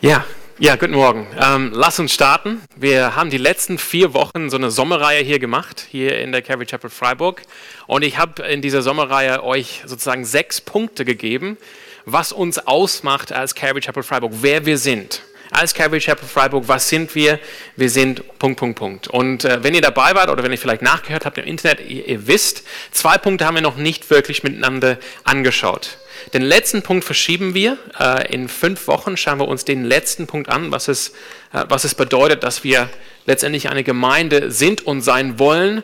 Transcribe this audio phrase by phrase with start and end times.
[0.00, 0.24] Ja,
[0.60, 1.26] ja, guten Morgen.
[1.40, 2.62] Ähm, lass uns starten.
[2.76, 6.66] Wir haben die letzten vier Wochen so eine Sommerreihe hier gemacht, hier in der Calvary
[6.66, 7.42] Chapel Freiburg.
[7.88, 11.58] Und ich habe in dieser Sommerreihe euch sozusagen sechs Punkte gegeben,
[12.04, 15.22] was uns ausmacht als Calvary Chapel Freiburg, wer wir sind.
[15.50, 17.40] Als Calvary Chapel Freiburg, was sind wir?
[17.74, 19.08] Wir sind Punkt, Punkt, Punkt.
[19.08, 22.06] Und äh, wenn ihr dabei wart oder wenn ihr vielleicht nachgehört habt im Internet, ihr,
[22.06, 22.62] ihr wisst,
[22.92, 25.98] zwei Punkte haben wir noch nicht wirklich miteinander angeschaut.
[26.34, 27.78] Den letzten Punkt verschieben wir.
[27.98, 31.10] Äh, in fünf Wochen schauen wir uns den letzten Punkt an, was es,
[31.52, 32.88] äh, was es bedeutet, dass wir
[33.26, 35.82] letztendlich eine Gemeinde sind und sein wollen,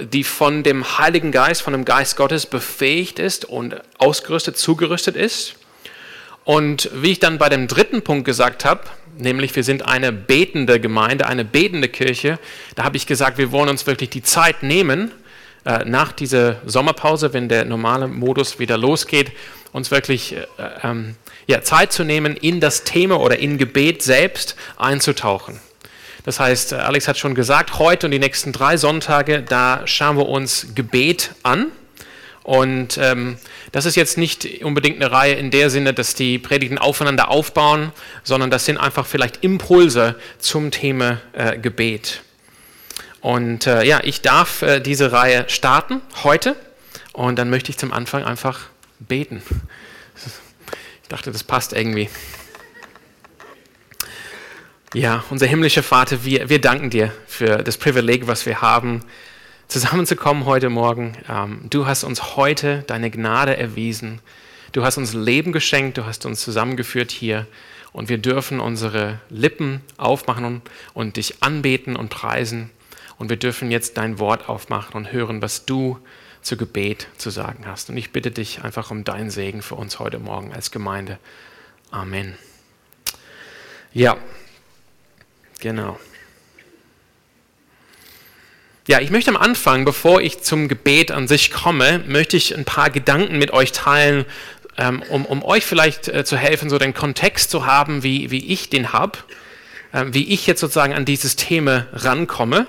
[0.00, 5.54] die von dem Heiligen Geist, von dem Geist Gottes befähigt ist und ausgerüstet, zugerüstet ist.
[6.44, 8.82] Und wie ich dann bei dem dritten Punkt gesagt habe,
[9.16, 12.38] nämlich wir sind eine betende Gemeinde, eine betende Kirche,
[12.74, 15.12] da habe ich gesagt, wir wollen uns wirklich die Zeit nehmen,
[15.84, 19.32] nach dieser Sommerpause, wenn der normale Modus wieder losgeht,
[19.72, 20.46] uns wirklich äh,
[20.82, 25.60] ähm, ja, Zeit zu nehmen, in das Thema oder in Gebet selbst einzutauchen.
[26.24, 30.28] Das heißt, Alex hat schon gesagt, heute und die nächsten drei Sonntage, da schauen wir
[30.28, 31.66] uns Gebet an.
[32.42, 33.36] Und ähm,
[33.72, 37.92] das ist jetzt nicht unbedingt eine Reihe in der Sinne, dass die Predigten aufeinander aufbauen,
[38.24, 42.22] sondern das sind einfach vielleicht Impulse zum Thema äh, Gebet.
[43.20, 46.54] Und äh, ja, ich darf äh, diese Reihe starten heute
[47.12, 48.60] und dann möchte ich zum Anfang einfach
[49.00, 49.42] beten.
[51.02, 52.08] Ich dachte, das passt irgendwie.
[54.94, 59.02] Ja, unser himmlischer Vater, wir, wir danken dir für das Privileg, was wir haben,
[59.68, 61.16] zusammenzukommen heute Morgen.
[61.28, 64.20] Ähm, du hast uns heute deine Gnade erwiesen.
[64.72, 67.46] Du hast uns Leben geschenkt, du hast uns zusammengeführt hier
[67.92, 70.62] und wir dürfen unsere Lippen aufmachen und,
[70.94, 72.70] und dich anbeten und preisen.
[73.18, 75.98] Und wir dürfen jetzt dein Wort aufmachen und hören, was du
[76.40, 77.90] zu Gebet zu sagen hast.
[77.90, 81.18] Und ich bitte dich einfach um deinen Segen für uns heute Morgen als Gemeinde.
[81.90, 82.36] Amen.
[83.92, 84.16] Ja,
[85.58, 85.98] genau.
[88.86, 92.64] Ja, ich möchte am Anfang, bevor ich zum Gebet an sich komme, möchte ich ein
[92.64, 94.24] paar Gedanken mit euch teilen,
[94.78, 98.46] ähm, um, um euch vielleicht äh, zu helfen, so den Kontext zu haben, wie, wie
[98.46, 99.18] ich den habe,
[99.92, 102.66] ähm, wie ich jetzt sozusagen an dieses Thema rankomme.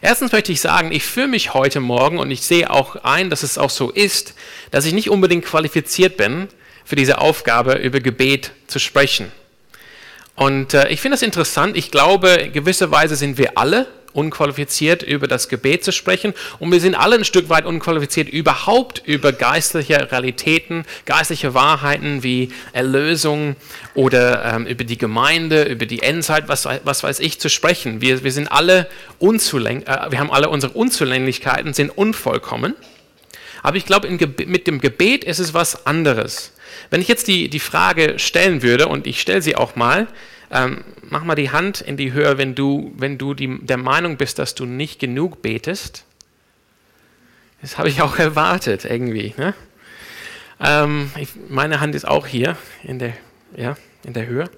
[0.00, 3.42] Erstens möchte ich sagen, ich fühle mich heute Morgen und ich sehe auch ein, dass
[3.42, 4.34] es auch so ist,
[4.70, 6.48] dass ich nicht unbedingt qualifiziert bin,
[6.84, 9.30] für diese Aufgabe über Gebet zu sprechen.
[10.34, 11.76] Und äh, ich finde das interessant.
[11.76, 16.34] Ich glaube, gewisserweise sind wir alle unqualifiziert, über das Gebet zu sprechen.
[16.58, 22.50] Und wir sind alle ein Stück weit unqualifiziert, überhaupt über geistliche Realitäten, geistliche Wahrheiten wie
[22.72, 23.56] Erlösung
[23.94, 28.00] oder ähm, über die Gemeinde, über die Endzeit, was, was weiß ich, zu sprechen.
[28.00, 28.88] Wir, wir sind alle
[29.18, 32.74] unzuläng äh, wir haben alle unsere Unzulänglichkeiten, sind unvollkommen.
[33.62, 36.52] Aber ich glaube, mit dem Gebet ist es was anderes.
[36.90, 40.06] Wenn ich jetzt die, die Frage stellen würde, und ich stelle sie auch mal,
[40.50, 44.16] ähm, mach mal die Hand in die Höhe, wenn du, wenn du die, der Meinung
[44.16, 46.04] bist, dass du nicht genug betest.
[47.60, 49.34] Das habe ich auch erwartet, irgendwie.
[49.36, 49.54] Ne?
[50.60, 53.12] Ähm, ich, meine Hand ist auch hier in der,
[53.56, 54.50] ja, in der Höhe.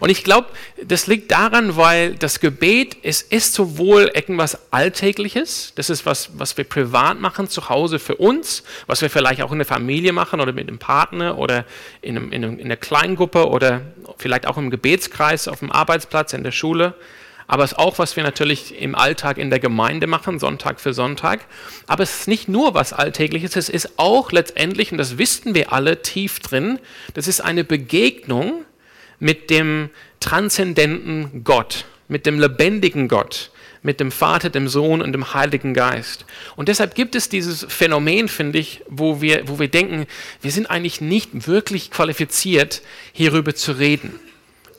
[0.00, 0.48] Und ich glaube,
[0.84, 6.56] das liegt daran, weil das Gebet, es ist sowohl irgendwas Alltägliches, das ist was, was
[6.56, 10.40] wir privat machen, zu Hause für uns, was wir vielleicht auch in der Familie machen
[10.40, 11.64] oder mit einem Partner oder
[12.02, 13.82] in, einem, in, einem, in einer Kleingruppe oder
[14.18, 16.94] vielleicht auch im Gebetskreis, auf dem Arbeitsplatz, in der Schule.
[17.50, 20.92] Aber es ist auch, was wir natürlich im Alltag in der Gemeinde machen, Sonntag für
[20.92, 21.46] Sonntag.
[21.86, 25.72] Aber es ist nicht nur was Alltägliches, es ist auch letztendlich, und das wissen wir
[25.72, 26.78] alle tief drin,
[27.14, 28.64] das ist eine Begegnung
[29.20, 29.90] mit dem
[30.20, 33.50] transzendenten Gott, mit dem lebendigen Gott,
[33.82, 36.24] mit dem Vater, dem Sohn und dem Heiligen Geist.
[36.56, 40.06] Und deshalb gibt es dieses Phänomen, finde ich, wo wir, wo wir denken,
[40.42, 44.18] wir sind eigentlich nicht wirklich qualifiziert, hierüber zu reden,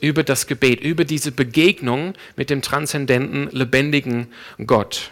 [0.00, 4.28] über das Gebet, über diese Begegnung mit dem transzendenten, lebendigen
[4.66, 5.10] Gott.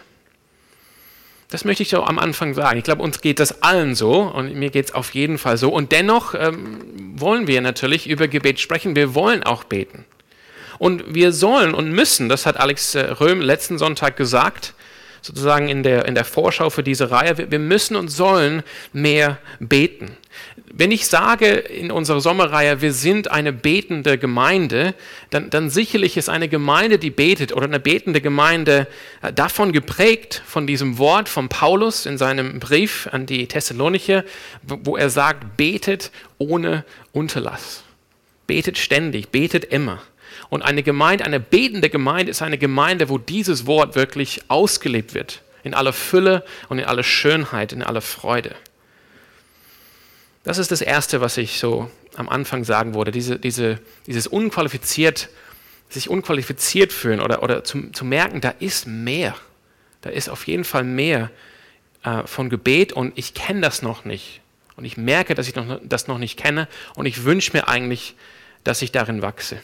[1.51, 2.79] Das möchte ich auch am Anfang sagen.
[2.79, 5.71] Ich glaube, uns geht das allen so und mir geht es auf jeden Fall so.
[5.71, 6.81] Und dennoch ähm,
[7.17, 8.95] wollen wir natürlich über Gebet sprechen.
[8.95, 10.05] Wir wollen auch beten.
[10.79, 14.75] Und wir sollen und müssen, das hat Alex äh, Röhm letzten Sonntag gesagt,
[15.23, 18.63] sozusagen in der, in der Vorschau für diese Reihe, wir müssen und sollen
[18.93, 20.17] mehr beten.
[20.73, 24.95] Wenn ich sage in unserer Sommerreihe, wir sind eine betende Gemeinde,
[25.31, 28.87] dann, dann sicherlich ist eine Gemeinde, die betet oder eine betende Gemeinde
[29.23, 34.25] äh, davon geprägt, von diesem Wort von Paulus in seinem Brief an die Thessalonicher,
[34.63, 37.85] wo er sagt, betet ohne Unterlass.
[38.47, 40.03] Betet ständig, betet immer.
[40.51, 45.43] Und eine Gemeinde, eine betende Gemeinde ist eine Gemeinde, wo dieses Wort wirklich ausgelebt wird.
[45.63, 48.55] In aller Fülle und in aller Schönheit, in aller Freude.
[50.49, 55.29] Das ist das Erste, was ich so am Anfang sagen wurde, diese, diese, dieses unqualifiziert,
[55.91, 59.37] sich unqualifiziert fühlen oder, oder zu, zu merken, da ist mehr.
[60.01, 61.31] Da ist auf jeden Fall mehr
[62.03, 64.41] äh, von Gebet und ich kenne das noch nicht.
[64.77, 68.15] Und ich merke, dass ich noch, das noch nicht kenne und ich wünsche mir eigentlich,
[68.65, 69.61] dass ich darin wachse.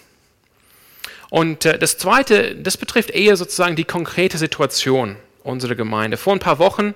[1.30, 6.18] Und äh, das Zweite, das betrifft eher sozusagen die konkrete Situation unserer Gemeinde.
[6.18, 6.94] Vor ein paar Wochen,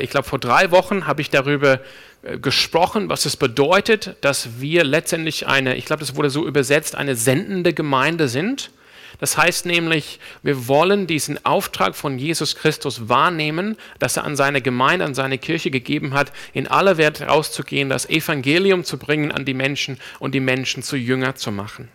[0.00, 1.80] ich glaube vor drei Wochen, habe ich darüber
[2.22, 6.94] äh, gesprochen, was es bedeutet, dass wir letztendlich eine, ich glaube, das wurde so übersetzt,
[6.94, 8.70] eine sendende Gemeinde sind.
[9.18, 14.60] Das heißt nämlich, wir wollen diesen Auftrag von Jesus Christus wahrnehmen, dass er an seine
[14.60, 19.44] Gemeinde, an seine Kirche gegeben hat, in aller Welt rauszugehen, das Evangelium zu bringen an
[19.44, 21.88] die Menschen und die Menschen zu Jünger zu machen.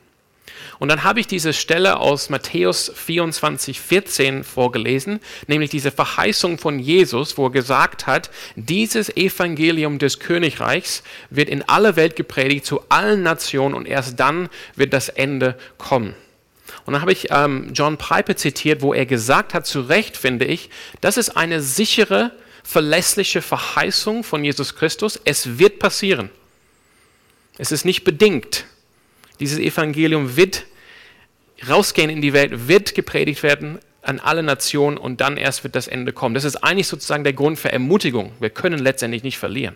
[0.81, 6.79] Und dann habe ich diese Stelle aus Matthäus 24, 14 vorgelesen, nämlich diese Verheißung von
[6.79, 12.81] Jesus, wo er gesagt hat, dieses Evangelium des Königreichs wird in alle Welt gepredigt, zu
[12.89, 16.15] allen Nationen und erst dann wird das Ende kommen.
[16.87, 20.45] Und dann habe ich ähm, John Piper zitiert, wo er gesagt hat, zu Recht finde
[20.45, 22.31] ich, das ist eine sichere,
[22.63, 25.21] verlässliche Verheißung von Jesus Christus.
[25.25, 26.31] Es wird passieren.
[27.59, 28.65] Es ist nicht bedingt.
[29.39, 30.65] Dieses Evangelium wird
[31.67, 35.87] rausgehen in die Welt, wird gepredigt werden an alle Nationen und dann erst wird das
[35.87, 36.35] Ende kommen.
[36.35, 38.33] Das ist eigentlich sozusagen der Grund für Ermutigung.
[38.39, 39.75] Wir können letztendlich nicht verlieren.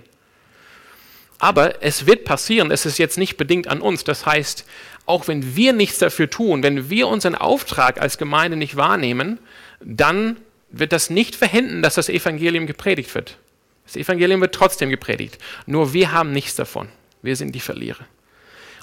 [1.37, 4.03] Aber es wird passieren, es ist jetzt nicht bedingt an uns.
[4.03, 4.65] Das heißt,
[5.05, 9.39] auch wenn wir nichts dafür tun, wenn wir unseren Auftrag als Gemeinde nicht wahrnehmen,
[9.81, 10.37] dann
[10.71, 13.37] wird das nicht verhindern, dass das Evangelium gepredigt wird.
[13.85, 15.37] Das Evangelium wird trotzdem gepredigt.
[15.67, 16.89] Nur wir haben nichts davon.
[17.21, 18.05] Wir sind die Verlierer.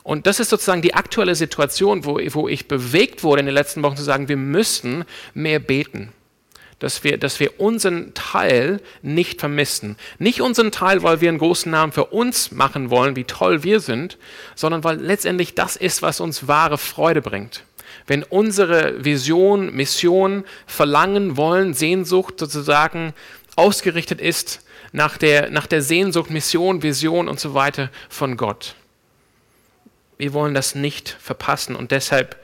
[0.03, 3.83] Und das ist sozusagen die aktuelle Situation, wo, wo ich bewegt wurde in den letzten
[3.83, 5.05] Wochen zu sagen, wir müssen
[5.35, 6.13] mehr beten
[6.83, 9.97] dass wir, dass wir unseren Teil nicht vermissen.
[10.19, 13.79] Nicht unseren Teil, weil wir einen großen Namen für uns machen wollen, wie toll wir
[13.79, 14.19] sind,
[14.57, 17.63] sondern weil letztendlich das ist, was uns wahre Freude bringt.
[18.09, 23.15] Wenn unsere Vision, Mission, Verlangen, Wollen, Sehnsucht sozusagen
[23.55, 28.75] ausgerichtet ist nach der, nach der Sehnsucht, Mission, Vision und so weiter von Gott.
[30.23, 32.37] Wir wollen das nicht verpassen und deshalb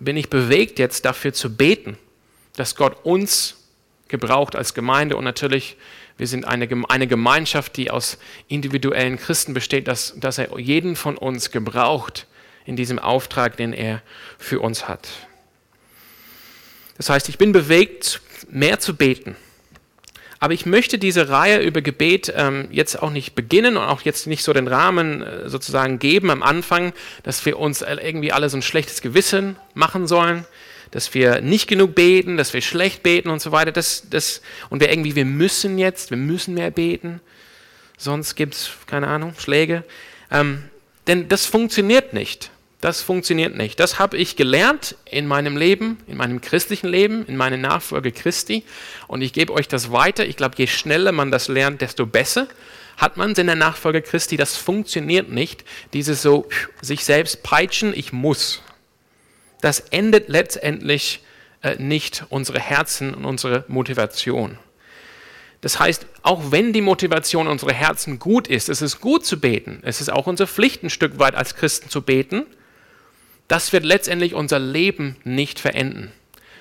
[0.00, 1.96] bin ich bewegt, jetzt dafür zu beten,
[2.56, 3.68] dass Gott uns
[4.08, 5.76] gebraucht als Gemeinde und natürlich,
[6.18, 8.18] wir sind eine, eine Gemeinschaft, die aus
[8.48, 12.26] individuellen Christen besteht, dass, dass er jeden von uns gebraucht
[12.64, 14.02] in diesem Auftrag, den er
[14.36, 15.08] für uns hat.
[16.96, 18.20] Das heißt, ich bin bewegt,
[18.50, 19.36] mehr zu beten.
[20.38, 24.26] Aber ich möchte diese Reihe über Gebet ähm, jetzt auch nicht beginnen und auch jetzt
[24.26, 26.92] nicht so den Rahmen äh, sozusagen geben am Anfang,
[27.22, 30.44] dass wir uns irgendwie alle so ein schlechtes Gewissen machen sollen
[30.90, 33.72] dass wir nicht genug beten, dass wir schlecht beten und so weiter.
[33.72, 34.40] Das, das,
[34.70, 37.20] und wir irgendwie, wir müssen jetzt, wir müssen mehr beten,
[37.98, 39.84] sonst gibt es, keine Ahnung, Schläge.
[40.30, 40.62] Ähm,
[41.06, 42.50] denn das funktioniert nicht.
[42.86, 43.80] Das funktioniert nicht.
[43.80, 48.62] Das habe ich gelernt in meinem Leben, in meinem christlichen Leben, in meiner Nachfolge Christi.
[49.08, 50.24] Und ich gebe euch das weiter.
[50.24, 52.46] Ich glaube, je schneller man das lernt, desto besser
[52.96, 54.36] hat man es in der Nachfolge Christi.
[54.36, 55.64] Das funktioniert nicht.
[55.94, 56.48] Dieses so
[56.80, 58.62] sich selbst peitschen, ich muss
[59.60, 61.24] das endet letztendlich
[61.62, 64.58] äh, nicht unsere Herzen und unsere Motivation.
[65.60, 69.80] Das heißt, auch wenn die Motivation unserer Herzen gut ist, es ist gut zu beten,
[69.82, 72.46] es ist auch unsere Pflicht ein Stück weit als Christen zu beten,
[73.48, 76.12] das wird letztendlich unser Leben nicht verenden.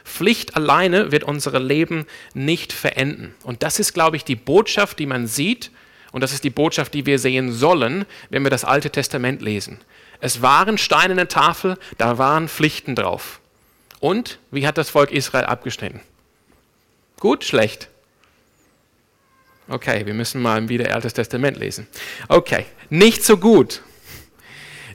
[0.03, 3.33] Pflicht alleine wird unser Leben nicht verenden.
[3.43, 5.71] Und das ist, glaube ich, die Botschaft, die man sieht,
[6.11, 9.79] und das ist die Botschaft, die wir sehen sollen, wenn wir das Alte Testament lesen.
[10.21, 13.41] Es waren steinerne Tafel, da waren Pflichten drauf.
[13.99, 15.99] Und wie hat das Volk Israel abgeschnitten?
[17.19, 17.89] Gut, schlecht?
[19.67, 21.87] Okay, wir müssen mal wieder Altes Testament lesen.
[22.27, 23.81] Okay, nicht so gut.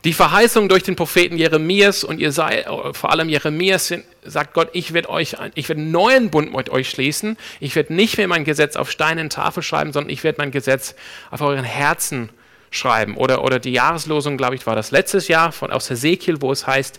[0.05, 3.93] Die Verheißung durch den Propheten Jeremias und ihr seid, vor allem Jeremias,
[4.25, 7.37] sagt Gott, ich werde euch, ich werde einen neuen Bund mit euch schließen.
[7.61, 10.95] Ich werde nicht mehr mein Gesetz auf Steinen Tafel schreiben, sondern ich werde mein Gesetz
[11.31, 12.31] auf euren Herzen
[12.71, 13.19] schreiben.
[13.19, 16.67] Oder, oder die Jahreslosung, glaube ich, war das letztes Jahr von, aus Hesekiel, wo es
[16.67, 16.99] heißt,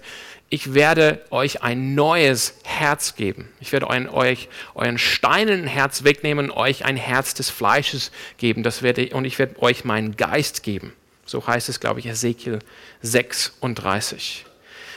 [0.50, 3.50] ich werde euch ein neues Herz geben.
[3.62, 8.62] Ich werde euren, euch euren steinernen Herz wegnehmen und euch ein Herz des Fleisches geben.
[8.62, 10.94] Das werde, und ich werde euch meinen Geist geben.
[11.32, 12.60] So heißt es, glaube ich, Ezekiel
[13.04, 14.46] 36.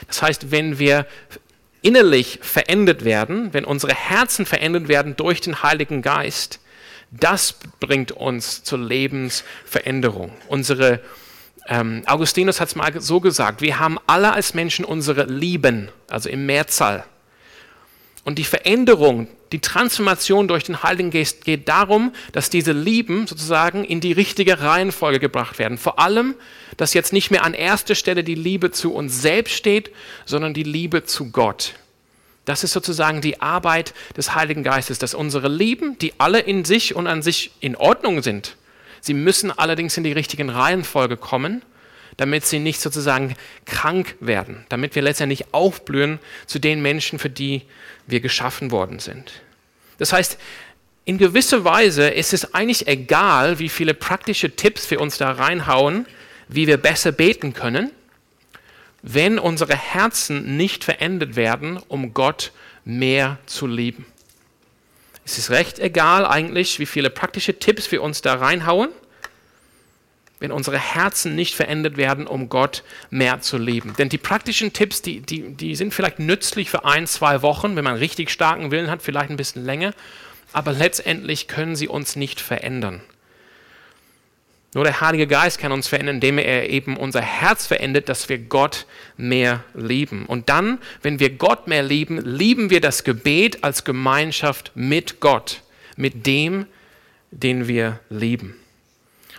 [0.07, 1.07] Das heißt, wenn wir
[1.81, 6.59] innerlich verändert werden, wenn unsere Herzen verändert werden durch den Heiligen Geist,
[7.09, 10.33] das bringt uns zur Lebensveränderung.
[10.49, 10.99] Unsere,
[11.69, 16.27] ähm, Augustinus hat es mal so gesagt, wir haben alle als Menschen unsere Lieben, also
[16.27, 17.05] im Mehrzahl.
[18.25, 23.85] Und die Veränderung, Die Transformation durch den Heiligen Geist geht darum, dass diese Lieben sozusagen
[23.85, 25.77] in die richtige Reihenfolge gebracht werden.
[25.77, 26.35] Vor allem,
[26.75, 29.91] dass jetzt nicht mehr an erster Stelle die Liebe zu uns selbst steht,
[30.25, 31.75] sondern die Liebe zu Gott.
[32.43, 36.93] Das ist sozusagen die Arbeit des Heiligen Geistes, dass unsere Lieben, die alle in sich
[36.93, 38.57] und an sich in Ordnung sind,
[38.99, 41.61] sie müssen allerdings in die richtigen Reihenfolge kommen,
[42.17, 47.61] damit sie nicht sozusagen krank werden, damit wir letztendlich aufblühen zu den Menschen, für die
[48.05, 49.44] wir geschaffen worden sind.
[49.97, 50.37] Das heißt,
[51.05, 56.07] in gewisser Weise ist es eigentlich egal, wie viele praktische Tipps wir uns da reinhauen,
[56.47, 57.91] wie wir besser beten können,
[59.01, 62.51] wenn unsere Herzen nicht verändert werden, um Gott
[62.85, 64.05] mehr zu lieben.
[65.25, 68.89] Es ist recht egal eigentlich, wie viele praktische Tipps wir uns da reinhauen,
[70.39, 73.93] wenn unsere Herzen nicht verändert werden, um Gott mehr zu lieben.
[73.97, 77.83] Denn die praktischen Tipps, die, die, die sind vielleicht nützlich für ein, zwei Wochen, wenn
[77.83, 79.93] man richtig starken Willen hat, vielleicht ein bisschen länger,
[80.51, 83.01] aber letztendlich können sie uns nicht verändern.
[84.75, 88.37] Nur der Heilige Geist kann uns verändern, indem er eben unser Herz verändert, dass wir
[88.37, 90.25] Gott mehr lieben.
[90.25, 95.61] Und dann, wenn wir Gott mehr lieben, lieben wir das Gebet als Gemeinschaft mit Gott,
[95.95, 96.65] mit dem,
[97.31, 98.57] den wir lieben.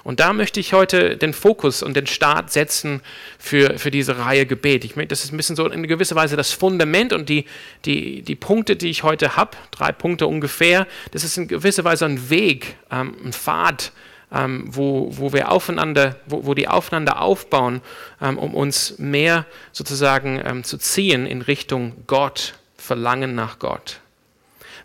[0.06, 3.00] Und da möchte ich heute den Fokus und den Start setzen
[3.40, 4.84] für, für diese Reihe Gebet.
[4.84, 7.44] Ich möchte, das ist ein bisschen so in gewisser Weise das Fundament und die,
[7.84, 12.04] die, die Punkte, die ich heute habe, drei Punkte ungefähr, das ist in gewisser Weise
[12.04, 13.90] ein Weg, ähm, ein Pfad,
[14.30, 17.80] ähm, wo, wo wir aufeinander, wo, wo die aufeinander aufbauen,
[18.22, 23.98] ähm, um uns mehr sozusagen ähm, zu ziehen in Richtung Gott, Verlangen nach Gott.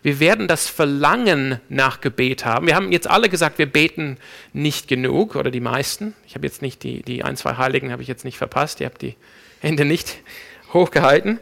[0.02, 2.66] Wir werden das Verlangen nach Gebet haben.
[2.66, 4.18] Wir haben jetzt alle gesagt, wir beten
[4.52, 6.14] nicht genug, oder die meisten.
[6.26, 8.80] Ich habe jetzt nicht die, die ein, zwei Heiligen habe ich jetzt nicht verpasst.
[8.80, 9.14] Ihr habt die
[9.60, 10.18] Hände nicht
[10.72, 11.38] hochgehalten.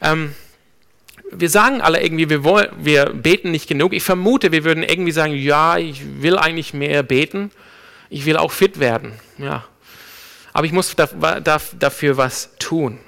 [0.00, 0.34] Ähm,
[1.32, 3.92] wir sagen alle irgendwie, wir, wollen, wir beten nicht genug.
[3.92, 7.52] Ich vermute, wir würden irgendwie sagen, ja, ich will eigentlich mehr beten.
[8.08, 9.12] Ich will auch fit werden.
[9.38, 9.64] Ja.
[10.52, 12.98] Aber ich muss da, da, dafür was tun.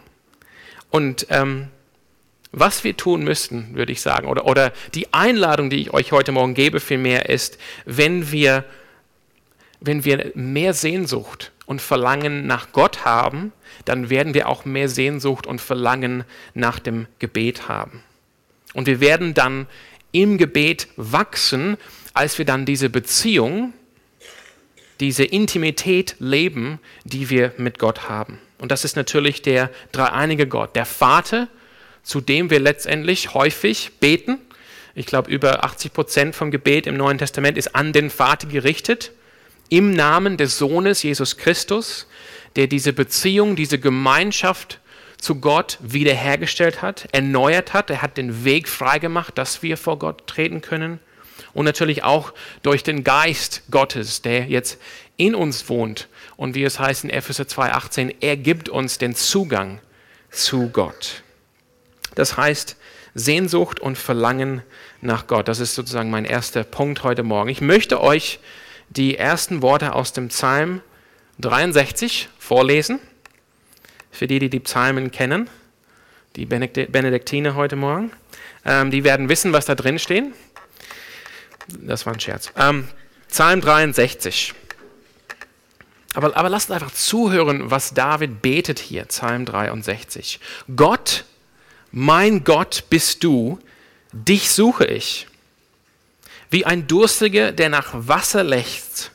[0.90, 1.68] Und ähm,
[2.52, 6.32] was wir tun müssten, würde ich sagen, oder, oder die Einladung, die ich euch heute
[6.32, 8.64] Morgen gebe, vielmehr ist, wenn wir,
[9.80, 13.52] wenn wir mehr Sehnsucht und Verlangen nach Gott haben,
[13.87, 18.02] dann werden wir auch mehr Sehnsucht und Verlangen nach dem Gebet haben.
[18.75, 19.66] Und wir werden dann
[20.12, 21.78] im Gebet wachsen,
[22.12, 23.73] als wir dann diese Beziehung,
[25.00, 28.38] diese Intimität leben, die wir mit Gott haben.
[28.59, 31.49] Und das ist natürlich der dreieinige Gott, der Vater,
[32.02, 34.38] zu dem wir letztendlich häufig beten.
[34.94, 39.12] Ich glaube, über 80 Prozent vom Gebet im Neuen Testament ist an den Vater gerichtet,
[39.68, 42.06] im Namen des Sohnes Jesus Christus,
[42.56, 44.80] der diese Beziehung, diese Gemeinschaft
[45.16, 47.88] zu Gott wiederhergestellt hat, erneuert hat.
[47.88, 50.99] Er hat den Weg freigemacht, dass wir vor Gott treten können.
[51.54, 54.78] Und natürlich auch durch den Geist Gottes, der jetzt
[55.16, 56.09] in uns wohnt.
[56.37, 59.80] Und wie es heißt in Epheser 2,18, er gibt uns den Zugang
[60.30, 61.23] zu Gott.
[62.14, 62.76] Das heißt
[63.14, 64.62] Sehnsucht und Verlangen
[65.00, 65.49] nach Gott.
[65.49, 67.49] Das ist sozusagen mein erster Punkt heute Morgen.
[67.50, 68.40] Ich möchte euch
[68.90, 70.81] die ersten Worte aus dem Psalm
[71.40, 72.99] 63 vorlesen.
[74.11, 75.49] Für die, die die Psalmen kennen,
[76.37, 78.12] die Benediktine heute Morgen,
[78.64, 80.25] ähm, die werden wissen, was da drin steht.
[81.69, 82.52] Das war ein Scherz.
[82.57, 82.88] Ähm,
[83.28, 84.52] Psalm 63.
[86.14, 90.40] Aber, aber lasst einfach zuhören, was David betet hier, Psalm 63.
[90.76, 91.25] Gott
[91.93, 93.59] mein Gott bist du,
[94.13, 95.27] dich suche ich.
[96.51, 99.13] Wie ein Durstiger, der nach Wasser lechzt,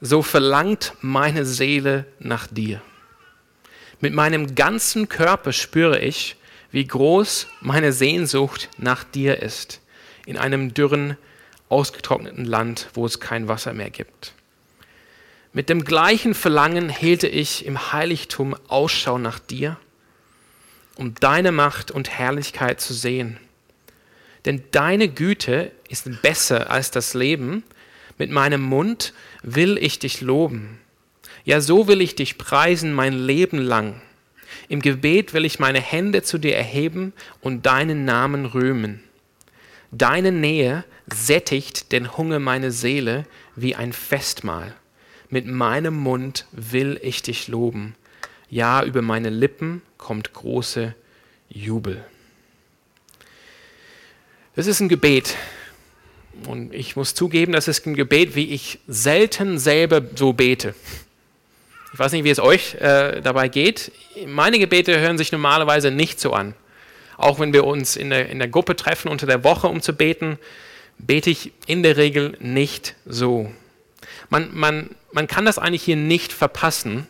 [0.00, 2.80] so verlangt meine Seele nach dir.
[4.00, 6.36] Mit meinem ganzen Körper spüre ich,
[6.70, 9.80] wie groß meine Sehnsucht nach dir ist,
[10.24, 11.16] in einem dürren,
[11.68, 14.32] ausgetrockneten Land, wo es kein Wasser mehr gibt.
[15.52, 19.76] Mit dem gleichen Verlangen hielte ich im Heiligtum Ausschau nach dir
[21.00, 23.38] um deine Macht und Herrlichkeit zu sehen.
[24.44, 27.64] Denn deine Güte ist besser als das Leben.
[28.18, 30.78] Mit meinem Mund will ich dich loben.
[31.44, 34.02] Ja, so will ich dich preisen mein Leben lang.
[34.68, 39.02] Im Gebet will ich meine Hände zu dir erheben und deinen Namen rühmen.
[39.92, 43.24] Deine Nähe sättigt den Hunger meiner Seele
[43.56, 44.74] wie ein Festmahl.
[45.30, 47.94] Mit meinem Mund will ich dich loben.
[48.50, 50.94] Ja, über meine Lippen kommt große
[51.48, 52.04] Jubel.
[54.56, 55.36] Das ist ein Gebet.
[56.46, 60.74] Und ich muss zugeben, das ist ein Gebet, wie ich selten selber so bete.
[61.92, 63.92] Ich weiß nicht, wie es euch äh, dabei geht.
[64.26, 66.54] Meine Gebete hören sich normalerweise nicht so an.
[67.20, 69.92] auch wenn wir uns in der, in der Gruppe treffen unter der Woche, um zu
[69.92, 70.38] beten,
[70.98, 73.52] bete ich in der Regel nicht so.
[74.30, 77.06] Man, man, man kann das eigentlich hier nicht verpassen.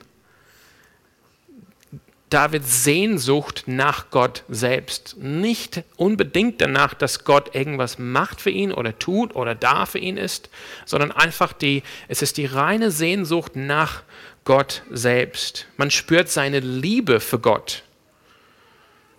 [2.31, 5.17] Davids Sehnsucht nach Gott selbst.
[5.19, 10.17] Nicht unbedingt danach, dass Gott irgendwas macht für ihn oder tut oder da für ihn
[10.17, 10.49] ist,
[10.87, 14.03] sondern einfach die, es ist die reine Sehnsucht nach
[14.45, 15.67] Gott selbst.
[15.77, 17.83] Man spürt seine Liebe für Gott.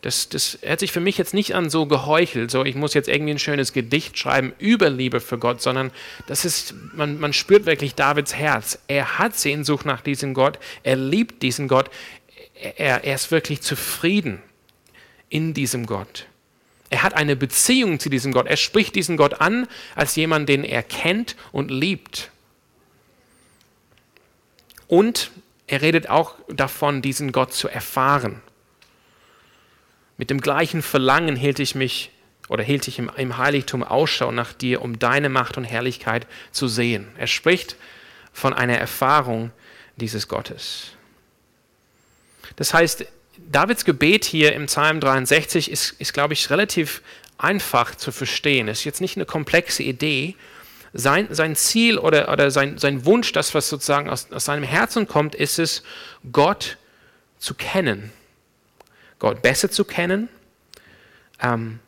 [0.01, 3.07] Das, das hört sich für mich jetzt nicht an so geheuchelt, so ich muss jetzt
[3.07, 5.91] irgendwie ein schönes Gedicht schreiben über Liebe für Gott, sondern
[6.25, 8.79] das ist, man, man spürt wirklich Davids Herz.
[8.87, 11.91] Er hat Sehnsucht nach diesem Gott, er liebt diesen Gott,
[12.61, 14.41] er, er ist wirklich zufrieden
[15.29, 16.27] in diesem Gott.
[16.89, 18.47] Er hat eine Beziehung zu diesem Gott.
[18.47, 22.31] Er spricht diesen Gott an als jemand, den er kennt und liebt.
[24.87, 25.31] Und
[25.67, 28.41] er redet auch davon, diesen Gott zu erfahren.
[30.17, 32.11] Mit dem gleichen Verlangen hielt ich mich
[32.49, 36.67] oder hielt ich im, im Heiligtum Ausschau nach dir, um deine Macht und Herrlichkeit zu
[36.67, 37.07] sehen.
[37.17, 37.77] Er spricht
[38.33, 39.51] von einer Erfahrung
[39.95, 40.91] dieses Gottes.
[42.55, 43.05] Das heißt,
[43.51, 47.01] Davids Gebet hier im Psalm 63 ist, ist glaube ich, relativ
[47.37, 48.67] einfach zu verstehen.
[48.67, 50.35] Es ist jetzt nicht eine komplexe Idee.
[50.93, 55.07] Sein, sein Ziel oder, oder sein, sein Wunsch, das, was sozusagen aus, aus seinem Herzen
[55.07, 55.83] kommt, ist es,
[56.31, 56.77] Gott
[57.39, 58.11] zu kennen
[59.21, 60.29] Gott besser zu kennen.
[61.39, 61.79] Ähm,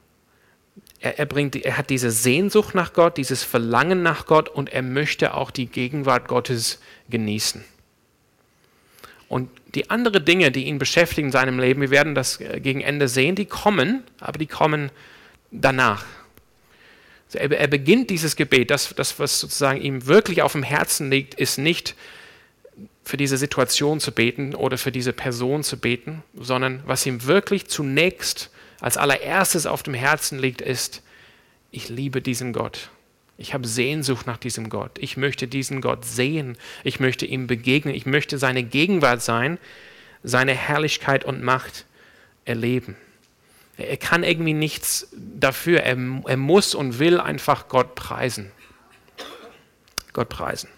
[1.00, 4.84] er, er, bringt, er hat diese Sehnsucht nach Gott, dieses Verlangen nach Gott und er
[4.84, 6.79] möchte auch die Gegenwart Gottes
[7.10, 7.65] genießen.
[9.34, 12.82] Und die anderen Dinge, die ihn beschäftigen in seinem Leben, wir werden das äh, gegen
[12.82, 14.92] Ende sehen, die kommen, aber die kommen
[15.50, 16.06] danach.
[17.25, 21.34] Also er, beginnt dieses Gebet, das, das, was sozusagen ihm wirklich auf dem Herzen liegt,
[21.34, 21.96] ist nicht
[23.04, 27.66] für diese Situation zu beten oder für diese Person zu beten, sondern was ihm wirklich
[27.66, 31.02] zunächst als allererstes auf dem Herzen liegt, ist,
[31.72, 32.92] ich liebe diesen Gott.
[33.38, 34.92] Ich habe Sehnsucht nach diesem Gott.
[35.00, 36.58] Ich möchte diesen Gott sehen.
[36.84, 37.96] Ich möchte ihm begegnen.
[37.96, 39.58] Ich möchte seine Gegenwart sein,
[40.24, 41.86] seine Herrlichkeit und Macht
[42.46, 42.96] erleben.
[43.78, 45.82] Er kann irgendwie nichts dafür.
[45.82, 48.52] Er, er muss und will einfach Gott preisen.
[50.13, 50.69] Gott preisen.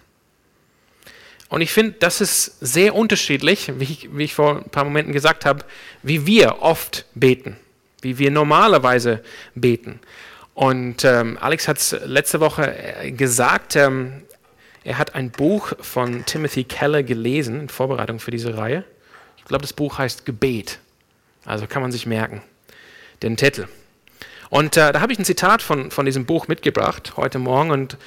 [1.50, 5.14] Und ich finde, das ist sehr unterschiedlich, wie ich, wie ich, vor ein paar Momenten
[5.14, 5.64] gesagt habe,
[6.02, 7.58] wie wir oft beten,
[8.02, 10.00] wie wir normalerweise beten.
[10.56, 14.24] Und ähm, Alex hat es letzte Woche äh, gesagt, ähm,
[14.86, 18.86] er hat ein Buch von Timothy Keller gelesen in Vorbereitung für diese Reihe.
[19.38, 20.80] Ich glaube, das Buch heißt Gebet.
[21.44, 22.42] Also kann man sich merken,
[23.22, 23.68] den Titel.
[24.50, 27.98] Und äh, da habe ich ein Zitat von, von diesem Buch mitgebracht heute Morgen und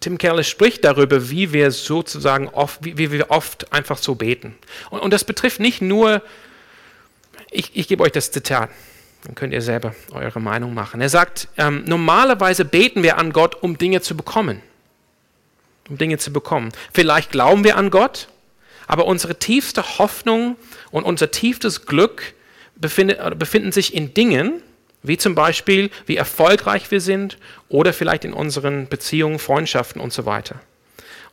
[0.00, 4.56] Tim Keller spricht darüber, wie wir sozusagen oft, wie, wie wir oft einfach so beten.
[4.90, 6.22] Und, und das betrifft nicht nur,
[7.50, 8.70] ich, ich gebe euch das Zitat,
[9.24, 11.00] dann könnt ihr selber eure Meinung machen.
[11.00, 14.60] Er sagt, ähm, normalerweise beten wir an Gott, um Dinge zu bekommen.
[15.88, 16.72] Um Dinge zu bekommen.
[16.92, 18.28] Vielleicht glauben wir an Gott,
[18.86, 20.56] aber unsere tiefste Hoffnung
[20.90, 22.34] und unser tiefstes Glück
[22.76, 24.62] befindet, befinden sich in Dingen,
[25.02, 30.26] wie zum Beispiel, wie erfolgreich wir sind oder vielleicht in unseren Beziehungen, Freundschaften und so
[30.26, 30.60] weiter.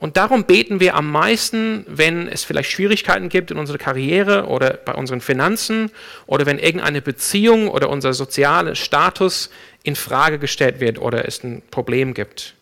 [0.01, 4.73] Und darum beten wir am meisten, wenn es vielleicht Schwierigkeiten gibt in unserer Karriere oder
[4.83, 5.91] bei unseren Finanzen
[6.25, 9.51] oder wenn irgendeine Beziehung oder unser sozialer Status
[9.83, 12.55] in Frage gestellt wird oder es ein Problem gibt.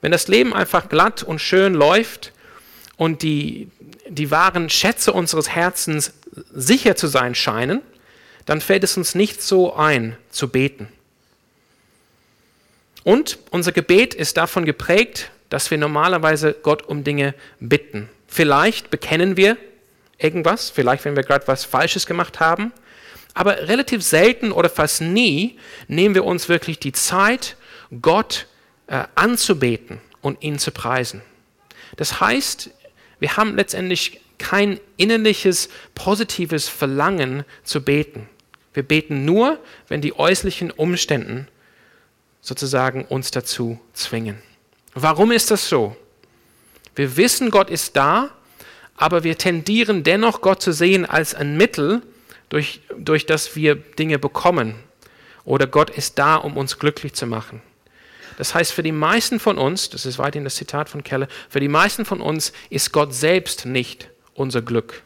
[0.00, 2.32] Wenn das Leben einfach glatt und schön läuft
[2.96, 3.68] und die,
[4.08, 6.12] die wahren Schätze unseres Herzens
[6.52, 7.82] sicher zu sein scheinen,
[8.46, 10.88] dann fällt es uns nicht so ein, zu beten.
[13.04, 18.08] Und unser Gebet ist davon geprägt, dass wir normalerweise Gott um Dinge bitten.
[18.26, 19.56] Vielleicht bekennen wir
[20.18, 22.72] irgendwas, vielleicht wenn wir gerade was Falsches gemacht haben,
[23.34, 25.58] aber relativ selten oder fast nie
[25.88, 27.56] nehmen wir uns wirklich die Zeit,
[28.00, 28.46] Gott
[28.86, 31.22] äh, anzubeten und ihn zu preisen.
[31.96, 32.70] Das heißt,
[33.18, 38.28] wir haben letztendlich kein innerliches, positives Verlangen zu beten.
[38.72, 39.58] Wir beten nur,
[39.88, 41.46] wenn die äußerlichen Umstände
[42.40, 44.40] sozusagen uns dazu zwingen.
[44.94, 45.96] Warum ist das so?
[46.94, 48.30] Wir wissen, Gott ist da,
[48.96, 52.02] aber wir tendieren dennoch, Gott zu sehen als ein Mittel,
[52.48, 54.74] durch, durch das wir Dinge bekommen.
[55.44, 57.62] Oder Gott ist da, um uns glücklich zu machen.
[58.36, 61.60] Das heißt, für die meisten von uns, das ist weiterhin das Zitat von Keller, für
[61.60, 65.02] die meisten von uns ist Gott selbst nicht unser Glück.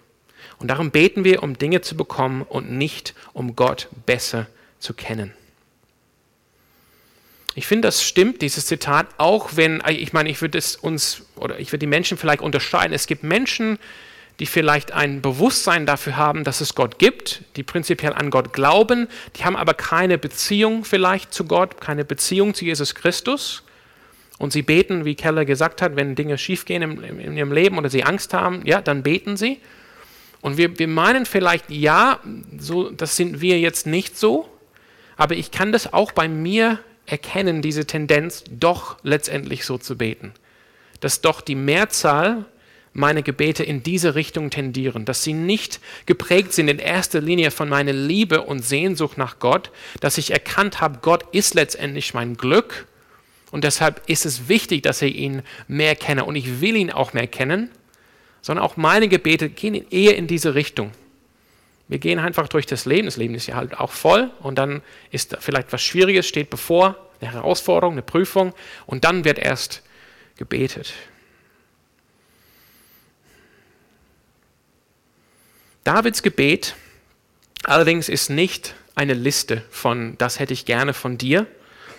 [0.59, 4.47] Und darum beten wir, um Dinge zu bekommen und nicht, um Gott besser
[4.79, 5.35] zu kennen.
[7.55, 11.59] Ich finde, das stimmt, dieses Zitat, auch wenn, ich meine, ich würde es uns oder
[11.61, 12.93] ich würde die Menschen vielleicht unterscheiden.
[12.93, 13.79] Es gibt Menschen,
[14.41, 19.07] die vielleicht ein Bewusstsein dafür haben, dass es Gott gibt, die prinzipiell an Gott glauben,
[19.37, 23.63] die haben aber keine Beziehung vielleicht zu Gott, keine Beziehung zu Jesus Christus.
[24.39, 27.89] Und sie beten, wie Keller gesagt hat, wenn Dinge schiefgehen in, in ihrem Leben oder
[27.89, 29.61] sie Angst haben, ja, dann beten sie.
[30.41, 32.19] Und wir, wir meinen vielleicht, ja,
[32.59, 34.49] so, das sind wir jetzt nicht so,
[35.17, 40.33] aber ich kann das auch bei mir erkennen, diese Tendenz, doch letztendlich so zu beten.
[41.01, 42.45] Dass doch die Mehrzahl
[42.95, 47.69] meine Gebete in diese Richtung tendieren, dass sie nicht geprägt sind in erster Linie von
[47.69, 52.87] meiner Liebe und Sehnsucht nach Gott, dass ich erkannt habe, Gott ist letztendlich mein Glück.
[53.51, 56.25] Und deshalb ist es wichtig, dass ich ihn mehr kenne.
[56.25, 57.71] Und ich will ihn auch mehr kennen,
[58.43, 60.93] sondern auch meine Gebete gehen eher in diese Richtung.
[61.89, 64.31] Wir gehen einfach durch das Leben, das Leben ist ja halt auch voll.
[64.41, 68.55] Und dann ist vielleicht was Schwieriges, steht bevor, eine Herausforderung, eine Prüfung.
[68.87, 69.83] Und dann wird erst
[70.37, 70.93] gebetet.
[75.85, 76.75] Davids Gebet
[77.65, 81.47] allerdings ist nicht eine Liste von, das hätte ich gerne von dir,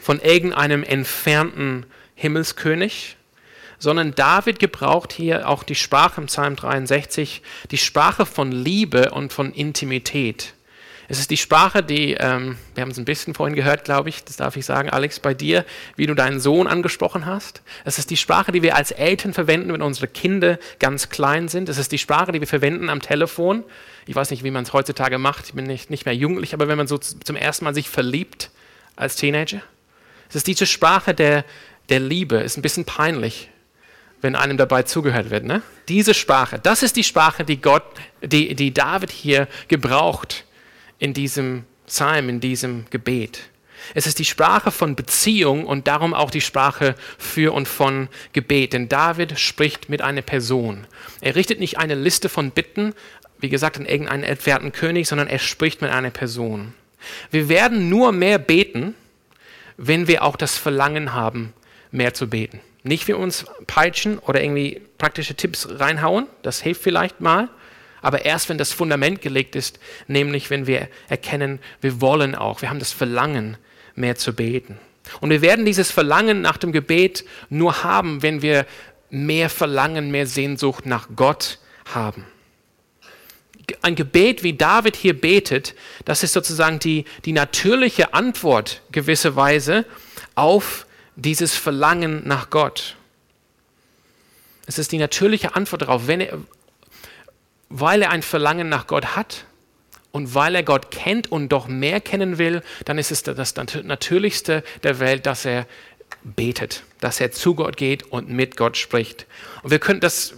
[0.01, 3.17] von irgendeinem entfernten Himmelskönig,
[3.85, 9.31] sondern David gebraucht hier auch die Sprache im Psalm 63, die Sprache von Liebe und
[9.31, 10.55] von Intimität.
[11.07, 14.23] Es ist die Sprache, die, ähm, wir haben es ein bisschen vorhin gehört, glaube ich,
[14.23, 15.63] das darf ich sagen, Alex, bei dir,
[15.95, 17.61] wie du deinen Sohn angesprochen hast.
[17.83, 21.69] Es ist die Sprache, die wir als Eltern verwenden, wenn unsere Kinder ganz klein sind.
[21.69, 23.63] Es ist die Sprache, die wir verwenden am Telefon.
[24.07, 26.67] Ich weiß nicht, wie man es heutzutage macht, ich bin nicht, nicht mehr jugendlich, aber
[26.67, 28.49] wenn man so zum ersten Mal sich verliebt
[28.95, 29.61] als Teenager.
[30.27, 31.45] Es ist diese Sprache der,
[31.89, 33.51] der Liebe, ist ein bisschen peinlich,
[34.25, 35.45] wenn einem dabei zugehört wird.
[35.45, 35.61] Ne?
[35.87, 37.83] Diese Sprache, das ist die Sprache, die Gott,
[38.23, 40.45] die, die David hier gebraucht
[40.97, 43.41] in diesem Psalm, in diesem Gebet.
[43.93, 48.73] Es ist die Sprache von Beziehung und darum auch die Sprache für und von Gebet.
[48.73, 50.87] Denn David spricht mit einer Person.
[51.21, 52.95] Er richtet nicht eine Liste von Bitten,
[53.37, 56.73] wie gesagt, an irgendeinen entfernten König, sondern er spricht mit einer Person.
[57.29, 58.95] Wir werden nur mehr beten,
[59.77, 61.53] wenn wir auch das Verlangen haben,
[61.91, 62.59] mehr zu beten.
[62.85, 67.49] Nicht wir uns peitschen oder irgendwie praktische Tipps reinhauen, das hilft vielleicht mal,
[68.03, 72.69] aber erst wenn das Fundament gelegt ist, nämlich wenn wir erkennen, wir wollen auch, wir
[72.69, 73.57] haben das Verlangen,
[73.95, 74.77] mehr zu beten.
[75.19, 78.67] Und wir werden dieses Verlangen nach dem Gebet nur haben, wenn wir
[79.09, 81.57] mehr Verlangen, mehr Sehnsucht nach Gott
[81.91, 82.23] haben.
[83.81, 85.73] Ein Gebet, wie David hier betet,
[86.05, 89.85] das ist sozusagen die, die natürliche Antwort gewisserweise
[90.35, 92.95] auf dieses Verlangen nach Gott.
[94.65, 96.07] Es ist die natürliche Antwort darauf.
[96.09, 96.37] Er,
[97.69, 99.45] weil er ein Verlangen nach Gott hat
[100.11, 104.63] und weil er Gott kennt und doch mehr kennen will, dann ist es das Natürlichste
[104.83, 105.67] der Welt, dass er
[106.23, 109.25] betet, dass er zu Gott geht und mit Gott spricht.
[109.61, 110.35] Und wir können das,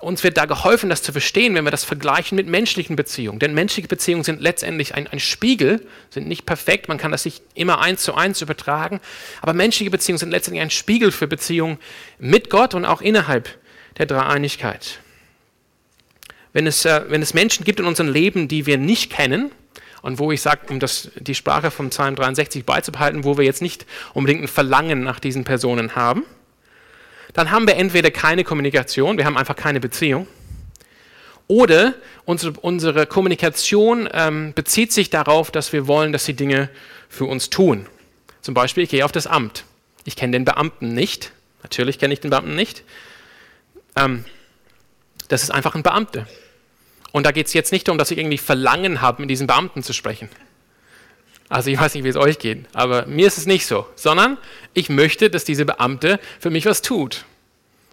[0.00, 3.38] uns wird da geholfen, das zu verstehen, wenn wir das vergleichen mit menschlichen Beziehungen.
[3.38, 7.42] Denn menschliche Beziehungen sind letztendlich ein, ein, Spiegel, sind nicht perfekt, man kann das nicht
[7.54, 9.00] immer eins zu eins übertragen,
[9.42, 11.78] aber menschliche Beziehungen sind letztendlich ein Spiegel für Beziehungen
[12.18, 13.48] mit Gott und auch innerhalb
[13.98, 15.00] der Dreieinigkeit
[16.52, 19.50] wenn es, äh, wenn es Menschen gibt in unserem Leben, die wir nicht kennen,
[20.02, 23.60] und wo ich sage, um das, die Sprache vom Psalm 63 beizubehalten, wo wir jetzt
[23.60, 23.84] nicht
[24.14, 26.24] unbedingt ein Verlangen nach diesen Personen haben,
[27.32, 30.26] dann haben wir entweder keine Kommunikation, wir haben einfach keine Beziehung,
[31.50, 31.94] oder
[32.26, 36.70] unsere, unsere Kommunikation ähm, bezieht sich darauf, dass wir wollen, dass sie Dinge
[37.08, 37.86] für uns tun.
[38.40, 39.64] Zum Beispiel, ich gehe auf das Amt.
[40.04, 41.32] Ich kenne den Beamten nicht.
[41.64, 42.84] Natürlich kenne ich den Beamten nicht.
[43.96, 44.24] Ähm,
[45.26, 46.28] das ist einfach ein Beamter.
[47.10, 49.82] Und da geht es jetzt nicht darum, dass ich irgendwie Verlangen habe, mit diesen Beamten
[49.82, 50.28] zu sprechen.
[51.50, 54.38] Also ich weiß nicht, wie es euch geht, aber mir ist es nicht so, sondern
[54.72, 57.24] ich möchte, dass diese Beamte für mich was tut.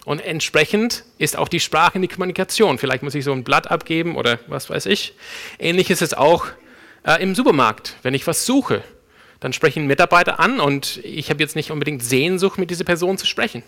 [0.04, 2.78] Und entsprechend ist auch die Sprache in die Kommunikation.
[2.78, 5.12] Vielleicht muss ich so ein Blatt abgeben oder was weiß ich.
[5.58, 6.46] Ähnlich ist es auch
[7.04, 7.96] äh, im Supermarkt.
[8.02, 8.84] Wenn ich was suche,
[9.40, 12.84] dann spreche ich einen Mitarbeiter an und ich habe jetzt nicht unbedingt Sehnsucht, mit dieser
[12.84, 13.64] Person zu sprechen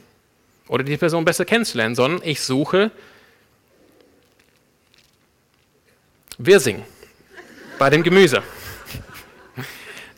[0.68, 2.92] oder die Person besser kennenzulernen, sondern ich suche
[6.38, 6.84] Wirsing
[7.78, 8.40] bei dem Gemüse.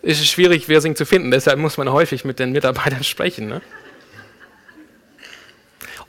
[0.03, 3.49] Es ist schwierig, Wirsing zu finden, deshalb muss man häufig mit den Mitarbeitern sprechen.
[3.49, 3.61] Ne?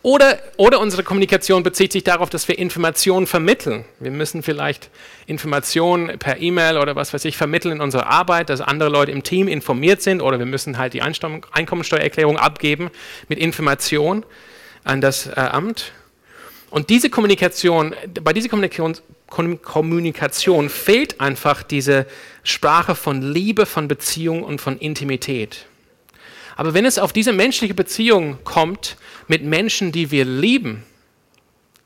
[0.01, 3.85] Oder, oder unsere Kommunikation bezieht sich darauf, dass wir Informationen vermitteln.
[4.01, 4.89] Wir müssen vielleicht
[5.27, 9.23] Informationen per E-Mail oder was weiß ich vermitteln in unserer Arbeit, dass andere Leute im
[9.23, 12.91] Team informiert sind oder wir müssen halt die Einkommensteuererklärung abgeben
[13.29, 14.25] mit Information
[14.83, 15.93] an das äh, Amt.
[16.73, 22.07] Und diese Kommunikation, bei dieser Kommunikation, Kommunikation fehlt einfach diese
[22.41, 25.67] Sprache von Liebe, von Beziehung und von Intimität.
[26.55, 30.83] Aber wenn es auf diese menschliche Beziehung kommt mit Menschen, die wir lieben,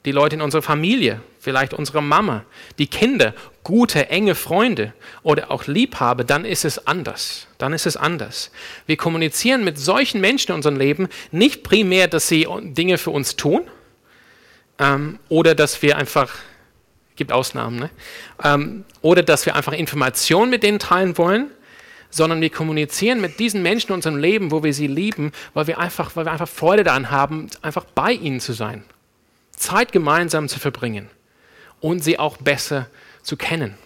[0.06, 2.46] die Leute in unserer Familie, vielleicht unsere Mama,
[2.80, 3.34] die Kinder,
[3.66, 7.48] gute, enge Freunde oder auch Liebhaber, dann ist es anders.
[7.58, 8.52] Dann ist es anders.
[8.86, 13.36] Wir kommunizieren mit solchen Menschen in unserem Leben nicht primär, dass sie Dinge für uns
[13.36, 13.68] tun
[14.80, 16.34] ähm, oder dass wir einfach,
[17.16, 17.90] gibt Ausnahmen, ne?
[18.44, 21.52] ähm, oder dass wir einfach Informationen mit denen teilen wollen,
[22.10, 25.78] sondern wir kommunizieren mit diesen Menschen in unserem Leben, wo wir sie lieben, weil wir
[25.78, 28.84] einfach, weil wir einfach Freude daran haben, einfach bei ihnen zu sein,
[29.52, 31.10] Zeit gemeinsam zu verbringen
[31.80, 32.88] und sie auch besser
[33.24, 33.78] zu kennen.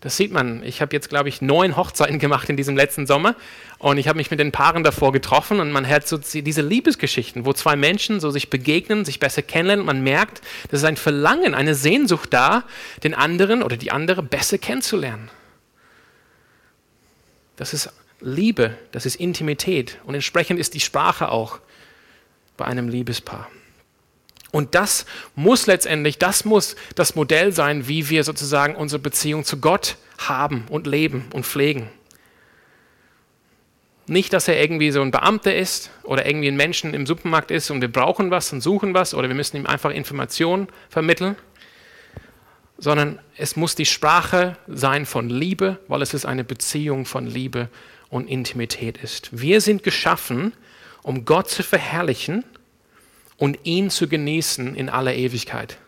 [0.00, 0.62] Das sieht man.
[0.62, 3.34] Ich habe jetzt, glaube ich, neun Hochzeiten gemacht in diesem letzten Sommer
[3.78, 7.46] und ich habe mich mit den Paaren davor getroffen und man hört so diese Liebesgeschichten,
[7.46, 10.96] wo zwei Menschen so sich begegnen, sich besser kennenlernen und man merkt, das ist ein
[10.96, 12.64] Verlangen, eine Sehnsucht da,
[13.02, 15.30] den anderen oder die andere besser kennenzulernen.
[17.56, 21.58] Das ist Liebe, das ist Intimität und entsprechend ist die Sprache auch
[22.56, 23.48] bei einem Liebespaar.
[24.56, 29.60] Und das muss letztendlich, das muss das Modell sein, wie wir sozusagen unsere Beziehung zu
[29.60, 31.90] Gott haben und leben und pflegen.
[34.06, 37.70] Nicht, dass er irgendwie so ein Beamter ist oder irgendwie ein Menschen im Supermarkt ist
[37.70, 41.36] und wir brauchen was und suchen was oder wir müssen ihm einfach Informationen vermitteln,
[42.78, 47.68] sondern es muss die Sprache sein von Liebe, weil es ist eine Beziehung von Liebe
[48.08, 49.38] und Intimität ist.
[49.38, 50.54] Wir sind geschaffen,
[51.02, 52.42] um Gott zu verherrlichen
[53.38, 55.78] und ihn zu genießen in aller Ewigkeit.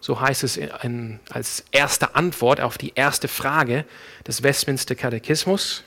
[0.00, 3.84] So heißt es in, als erste Antwort auf die erste Frage
[4.26, 5.82] des Westminster Katechismus.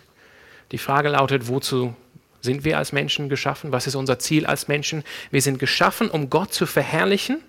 [0.72, 1.96] Die Frage lautet, wozu
[2.42, 3.72] sind wir als Menschen geschaffen?
[3.72, 5.04] Was ist unser Ziel als Menschen?
[5.32, 7.44] Wir sind geschaffen, um Gott zu verherrlichen.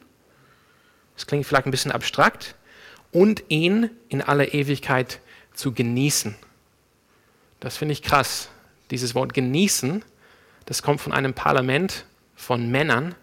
[1.14, 2.54] Das klingt vielleicht ein bisschen abstrakt.
[3.12, 5.20] Und ihn in aller Ewigkeit
[5.54, 6.36] zu genießen.
[7.60, 8.50] Das finde ich krass.
[8.90, 10.04] Dieses Wort genießen,
[10.66, 12.04] das kommt von einem Parlament
[12.36, 13.14] von Männern,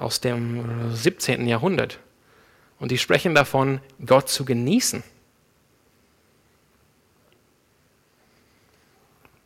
[0.00, 1.46] aus dem 17.
[1.46, 1.98] Jahrhundert.
[2.78, 5.02] Und die sprechen davon, Gott zu genießen.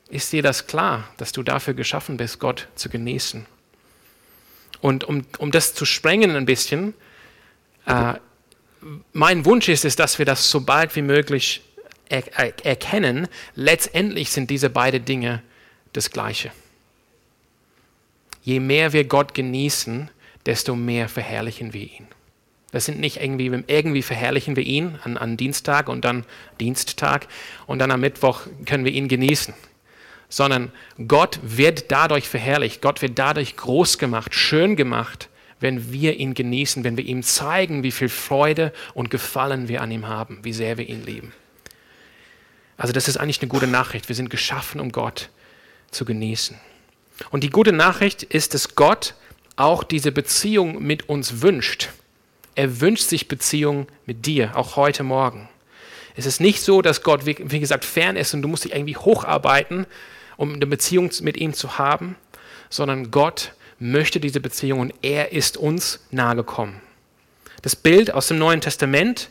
[0.08, 3.46] Ist dir das klar, dass du dafür geschaffen bist, Gott zu genießen?
[4.80, 6.94] Und um, um das zu sprengen ein bisschen,
[7.86, 8.14] äh,
[9.12, 11.62] mein Wunsch ist es, dass wir das so bald wie möglich
[12.08, 13.28] er, er, erkennen.
[13.54, 15.42] Letztendlich sind diese beiden Dinge
[15.94, 16.52] das Gleiche.
[18.42, 20.10] Je mehr wir Gott genießen,
[20.46, 22.06] desto mehr verherrlichen wir ihn.
[22.72, 26.24] Das sind nicht irgendwie, irgendwie verherrlichen wir ihn an, an Dienstag und dann
[26.60, 27.28] Diensttag
[27.66, 29.54] und dann am Mittwoch können wir ihn genießen,
[30.28, 30.72] sondern
[31.06, 35.28] Gott wird dadurch verherrlicht, Gott wird dadurch groß gemacht, schön gemacht,
[35.60, 39.92] wenn wir ihn genießen, wenn wir ihm zeigen, wie viel Freude und Gefallen wir an
[39.92, 41.32] ihm haben, wie sehr wir ihn lieben.
[42.76, 44.08] Also das ist eigentlich eine gute Nachricht.
[44.08, 45.30] Wir sind geschaffen, um Gott
[45.92, 46.58] zu genießen.
[47.30, 49.14] Und die gute Nachricht ist, dass Gott
[49.56, 51.90] auch diese Beziehung mit uns wünscht.
[52.54, 55.48] Er wünscht sich Beziehung mit dir, auch heute Morgen.
[56.16, 58.96] Es ist nicht so, dass Gott, wie, gesagt, fern ist und du musst dich irgendwie
[58.96, 59.86] hocharbeiten,
[60.36, 62.16] um eine Beziehung mit ihm zu haben,
[62.70, 66.76] sondern Gott möchte diese Beziehung und er ist uns nahegekommen.
[67.62, 69.30] Das Bild aus dem Neuen Testament,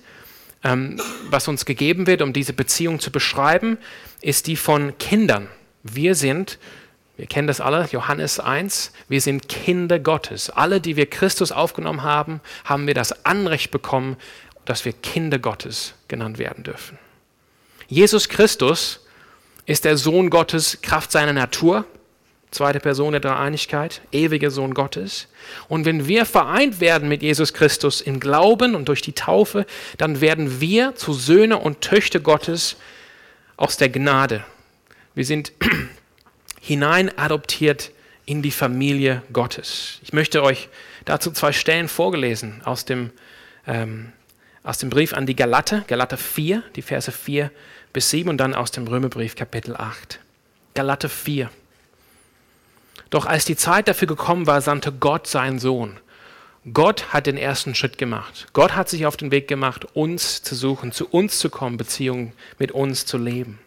[0.63, 3.77] ähm, was uns gegeben wird, um diese Beziehung zu beschreiben,
[4.21, 5.47] ist die von Kindern.
[5.83, 6.57] Wir sind
[7.15, 10.49] wir kennen das alle, Johannes 1, wir sind Kinder Gottes.
[10.49, 14.17] Alle, die wir Christus aufgenommen haben, haben wir das Anrecht bekommen,
[14.65, 16.97] dass wir Kinder Gottes genannt werden dürfen.
[17.87, 19.01] Jesus Christus
[19.65, 21.85] ist der Sohn Gottes, Kraft seiner Natur,
[22.49, 25.27] zweite Person der Dreieinigkeit, ewiger Sohn Gottes.
[25.67, 29.65] Und wenn wir vereint werden mit Jesus Christus im Glauben und durch die Taufe,
[29.97, 32.77] dann werden wir zu Söhne und Töchter Gottes
[33.57, 34.43] aus der Gnade.
[35.15, 35.51] Wir sind
[36.63, 37.91] hinein adoptiert
[38.25, 39.99] in die Familie Gottes.
[40.01, 40.69] Ich möchte euch
[41.03, 43.11] dazu zwei Stellen vorgelesen aus dem,
[43.67, 44.13] ähm,
[44.63, 47.51] aus dem Brief an die Galater, Galater 4, die Verse 4
[47.91, 50.19] bis 7 und dann aus dem Römerbrief Kapitel 8.
[50.73, 51.49] Galater 4.
[53.09, 55.99] Doch als die Zeit dafür gekommen war, sandte Gott seinen Sohn.
[56.71, 58.47] Gott hat den ersten Schritt gemacht.
[58.53, 62.31] Gott hat sich auf den Weg gemacht, uns zu suchen, zu uns zu kommen, Beziehungen
[62.57, 63.59] mit uns zu leben.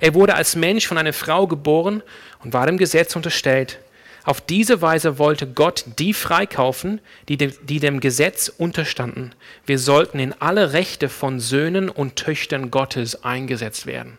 [0.00, 2.02] Er wurde als Mensch von einer Frau geboren
[2.42, 3.78] und war dem Gesetz unterstellt.
[4.24, 9.34] Auf diese Weise wollte Gott die freikaufen, die dem, die dem Gesetz unterstanden.
[9.64, 14.18] Wir sollten in alle Rechte von Söhnen und Töchtern Gottes eingesetzt werden.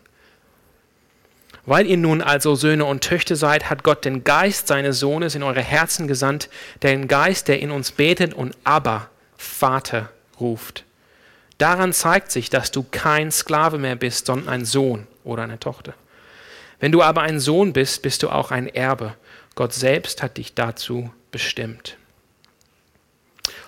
[1.64, 5.44] Weil ihr nun also Söhne und Töchter seid, hat Gott den Geist seines Sohnes in
[5.44, 6.48] eure Herzen gesandt,
[6.82, 10.10] den Geist, der in uns betet und aber Vater
[10.40, 10.84] ruft.
[11.58, 15.94] Daran zeigt sich, dass du kein Sklave mehr bist, sondern ein Sohn oder eine Tochter.
[16.78, 19.14] Wenn du aber ein Sohn bist, bist du auch ein Erbe.
[19.54, 21.96] Gott selbst hat dich dazu bestimmt.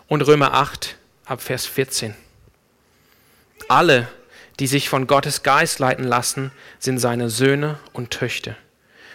[0.08, 2.14] Und Römer 8 ab Vers 14.
[3.68, 4.08] Alle,
[4.58, 8.56] die sich von Gottes Geist leiten lassen, sind seine Söhne und Töchter.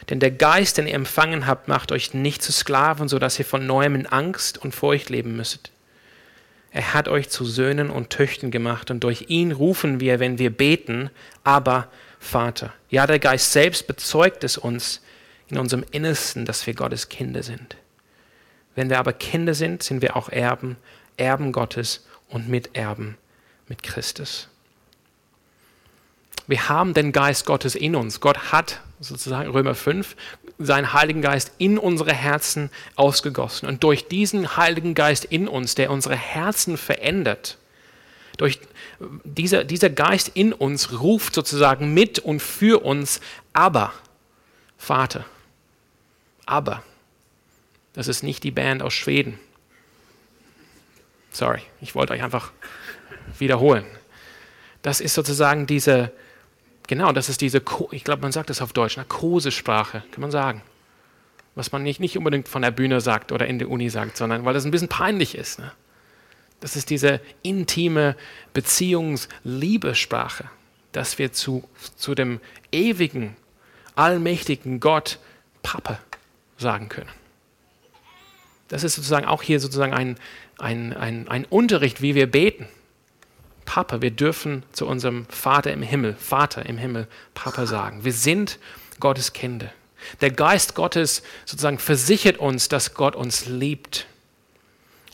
[0.09, 3.45] Denn der Geist, den ihr empfangen habt, macht euch nicht zu Sklaven, so dass ihr
[3.45, 5.71] von neuem in Angst und Furcht leben müsstet.
[6.71, 10.49] Er hat euch zu Söhnen und Töchtern gemacht und durch ihn rufen wir, wenn wir
[10.49, 11.09] beten,
[11.43, 12.73] aber Vater.
[12.89, 15.01] Ja, der Geist selbst bezeugt es uns
[15.47, 17.77] in unserem Innersten, dass wir Gottes Kinder sind.
[18.75, 20.77] Wenn wir aber Kinder sind, sind wir auch Erben,
[21.15, 23.17] Erben Gottes und Miterben
[23.67, 24.49] mit Christus.
[26.47, 28.21] Wir haben den Geist Gottes in uns.
[28.21, 30.15] Gott hat sozusagen Römer 5
[30.59, 33.67] seinen Heiligen Geist in unsere Herzen ausgegossen.
[33.67, 37.57] Und durch diesen Heiligen Geist in uns, der unsere Herzen verändert,
[38.37, 38.59] durch
[39.23, 43.21] dieser, dieser Geist in uns ruft sozusagen mit und für uns,
[43.53, 43.93] aber,
[44.77, 45.25] Vater,
[46.45, 46.83] aber.
[47.93, 49.39] Das ist nicht die Band aus Schweden.
[51.31, 52.51] Sorry, ich wollte euch einfach
[53.37, 53.85] wiederholen.
[54.81, 56.11] Das ist sozusagen diese,
[56.87, 60.31] genau, das ist diese, ich glaube, man sagt das auf Deutsch, eine Kosesprache, kann man
[60.31, 60.61] sagen.
[61.55, 64.45] Was man nicht, nicht unbedingt von der Bühne sagt oder in der Uni sagt, sondern
[64.45, 65.59] weil das ein bisschen peinlich ist.
[65.59, 65.71] Ne?
[66.59, 68.15] Das ist diese intime
[68.53, 70.49] Beziehungsliebesprache,
[70.91, 72.39] dass wir zu, zu dem
[72.71, 73.35] ewigen,
[73.95, 75.19] allmächtigen Gott
[75.61, 75.99] Papa
[76.57, 77.09] sagen können.
[78.67, 80.17] Das ist sozusagen auch hier sozusagen ein,
[80.57, 82.67] ein, ein, ein Unterricht, wie wir beten.
[83.65, 88.03] Papa, wir dürfen zu unserem Vater im Himmel, Vater im Himmel, Papa sagen.
[88.03, 88.59] Wir sind
[88.99, 89.71] Gottes Kinder.
[90.21, 94.07] Der Geist Gottes sozusagen versichert uns, dass Gott uns liebt.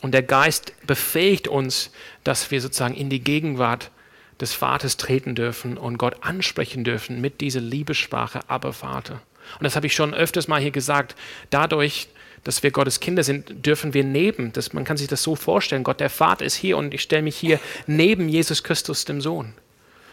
[0.04, 1.90] Und der Geist befähigt uns,
[2.24, 3.90] dass wir sozusagen in die Gegenwart
[4.38, 9.22] des Vaters treten dürfen und Gott ansprechen dürfen mit dieser Liebessprache, aber Vater.
[9.58, 11.16] Und das habe ich schon öfters mal hier gesagt.
[11.48, 12.08] Dadurch,
[12.42, 15.84] dass wir Gottes Kinder sind, dürfen wir neben, das, man kann sich das so vorstellen,
[15.84, 19.54] Gott der Vater ist hier und ich stelle mich hier neben Jesus Christus, dem Sohn.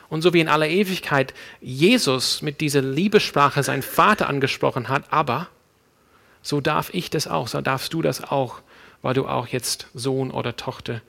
[0.08, 5.50] Und so wie in aller Ewigkeit Jesus mit dieser Liebessprache seinen Vater angesprochen hat, aber
[6.42, 8.62] so darf ich das auch, so darfst du das auch,
[9.02, 11.02] weil du auch jetzt Sohn oder Tochter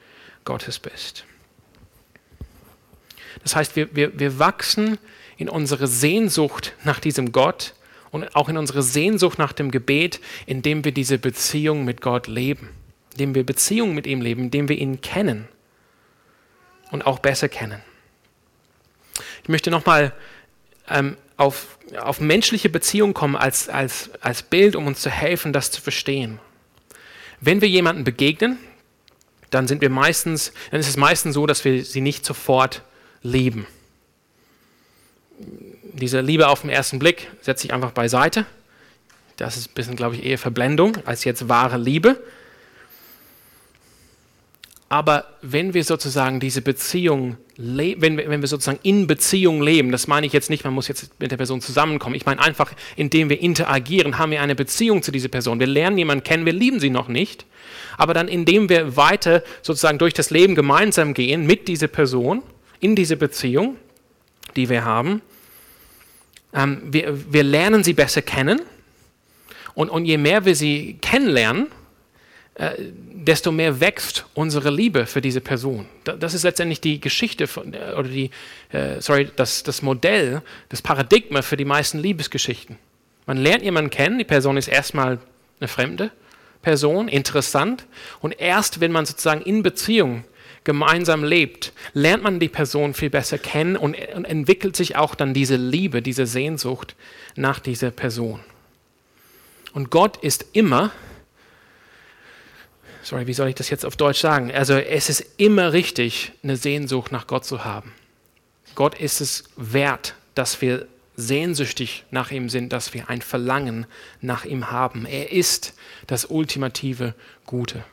[0.45, 1.25] Gottes bist.
[3.43, 4.99] Das heißt, wir, wir, wir wachsen
[5.37, 7.75] in unsere Sehnsucht nach diesem Gott,
[8.13, 12.69] und auch in unsere Sehnsucht nach dem Gebet, indem wir diese Beziehung mit Gott leben,
[13.13, 15.49] indem wir Beziehung mit ihm leben, indem wir ihn kennen
[16.91, 17.83] und auch besser kennen.
[19.43, 20.13] Ich möchte nochmal
[20.89, 25.71] ähm, auf, auf menschliche Beziehungen kommen als, als, als Bild, um uns zu helfen, das
[25.71, 26.39] zu verstehen.
[27.43, 28.59] Wenn wir jemanden begegnen,
[29.51, 32.83] dann sind wir meistens, dann ist es meistens so, dass wir sie nicht sofort
[33.23, 33.67] lieben
[35.93, 38.47] diese Liebe auf den ersten Blick setze ich einfach beiseite.
[39.37, 42.23] Das ist ein bisschen, glaube ich, eher Verblendung als jetzt wahre Liebe.
[44.93, 50.07] Aber wenn wir sozusagen diese Beziehung, wenn wir, wenn wir sozusagen in Beziehung leben, das
[50.07, 52.15] meine ich jetzt nicht, man muss jetzt mit der Person zusammenkommen.
[52.15, 55.61] Ich meine einfach, indem wir interagieren, haben wir eine Beziehung zu dieser Person.
[55.61, 57.47] Wir lernen jemanden kennen, wir lieben sie noch nicht.
[57.97, 62.43] Aber dann, indem wir weiter sozusagen durch das Leben gemeinsam gehen mit dieser Person,
[62.79, 63.77] in diese Beziehung,
[64.57, 65.23] die wir haben,
[66.53, 68.61] ähm, wir, wir lernen sie besser kennen
[69.73, 71.69] und, und je mehr wir sie kennenlernen,
[72.57, 72.73] äh,
[73.25, 75.87] desto mehr wächst unsere Liebe für diese Person.
[76.05, 78.31] Das ist letztendlich die Geschichte von, äh, oder die,
[78.71, 82.79] äh, sorry, das, das Modell, das Paradigma für die meisten Liebesgeschichten.
[83.27, 85.19] Man lernt jemanden kennen, die Person ist erstmal
[85.61, 86.11] eine fremde
[86.61, 87.87] Person, interessant
[88.21, 90.25] und erst wenn man sozusagen in Beziehung
[90.65, 95.35] gemeinsam lebt, lernt man die Person viel besser kennen und, und entwickelt sich auch dann
[95.35, 96.95] diese Liebe, diese Sehnsucht
[97.37, 98.41] nach dieser Person.
[99.73, 100.93] Und Gott ist immer,
[103.03, 104.53] sorry, wie soll ich das jetzt auf Deutsch sagen?
[104.53, 107.93] Also es ist immer richtig, eine Sehnsucht nach Gott zu haben.
[108.75, 110.87] Gott ist es wert, dass wir
[111.17, 113.87] sehnsüchtig nach ihm sind, dass wir ein Verlangen
[114.21, 115.05] nach ihm haben.
[115.05, 115.75] Er ist
[116.07, 117.85] das ultimative Gute.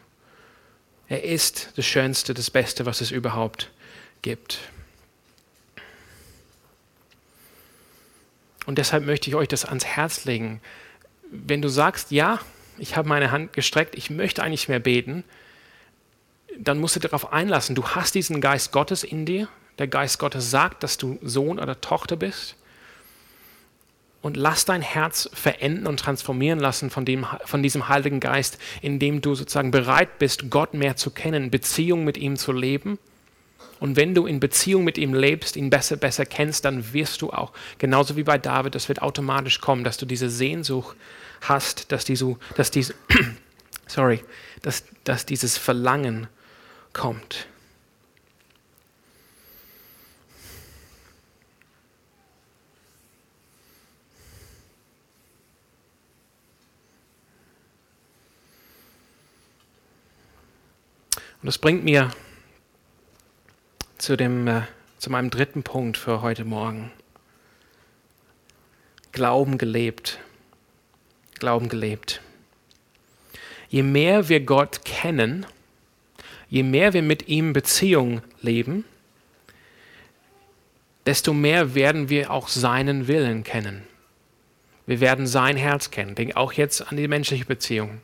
[1.07, 3.71] Er ist das Schönste, das Beste, was es überhaupt
[4.21, 4.59] gibt.
[8.65, 10.61] Und deshalb möchte ich euch das ans Herz legen.
[11.31, 12.39] Wenn du sagst, ja,
[12.79, 15.23] ich habe meine Hand gestreckt, ich möchte eigentlich mehr beten,
[16.57, 17.75] dann musst du darauf einlassen.
[17.75, 19.47] Du hast diesen Geist Gottes in dir.
[19.77, 22.57] Der Geist Gottes sagt, dass du Sohn oder Tochter bist
[24.21, 29.21] und lass dein Herz verenden und transformieren lassen von, dem, von diesem Heiligen Geist, indem
[29.21, 32.99] du sozusagen bereit bist, Gott mehr zu kennen, Beziehung mit ihm zu leben.
[33.79, 37.31] Und wenn du in Beziehung mit ihm lebst, ihn besser, besser kennst, dann wirst du
[37.31, 40.97] auch, genauso wie bei David, das wird automatisch kommen, dass du diese Sehnsucht
[41.41, 42.95] hast, dass, diese, dass, diese,
[43.87, 44.23] sorry,
[44.61, 46.27] dass, dass dieses Verlangen
[46.93, 47.47] kommt.
[61.41, 62.11] Und das bringt mir
[63.97, 64.63] zu, dem, äh,
[64.97, 66.91] zu meinem dritten Punkt für heute Morgen.
[69.13, 70.19] Glauben gelebt.
[71.39, 72.21] Glauben gelebt.
[73.69, 75.45] Je mehr wir Gott kennen,
[76.49, 78.85] je mehr wir mit ihm Beziehung leben,
[81.05, 83.83] desto mehr werden wir auch seinen Willen kennen.
[84.85, 86.15] Wir werden sein Herz kennen.
[86.15, 88.01] Denk auch jetzt an die menschliche Beziehung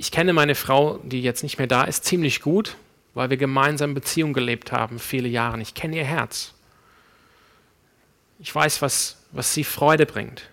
[0.00, 2.76] ich kenne meine Frau, die jetzt nicht mehr da ist, ziemlich gut,
[3.12, 5.60] weil wir gemeinsam Beziehung gelebt haben, viele Jahre.
[5.60, 6.54] Ich kenne ihr Herz.
[8.38, 10.48] Ich weiß, was, was sie Freude bringt.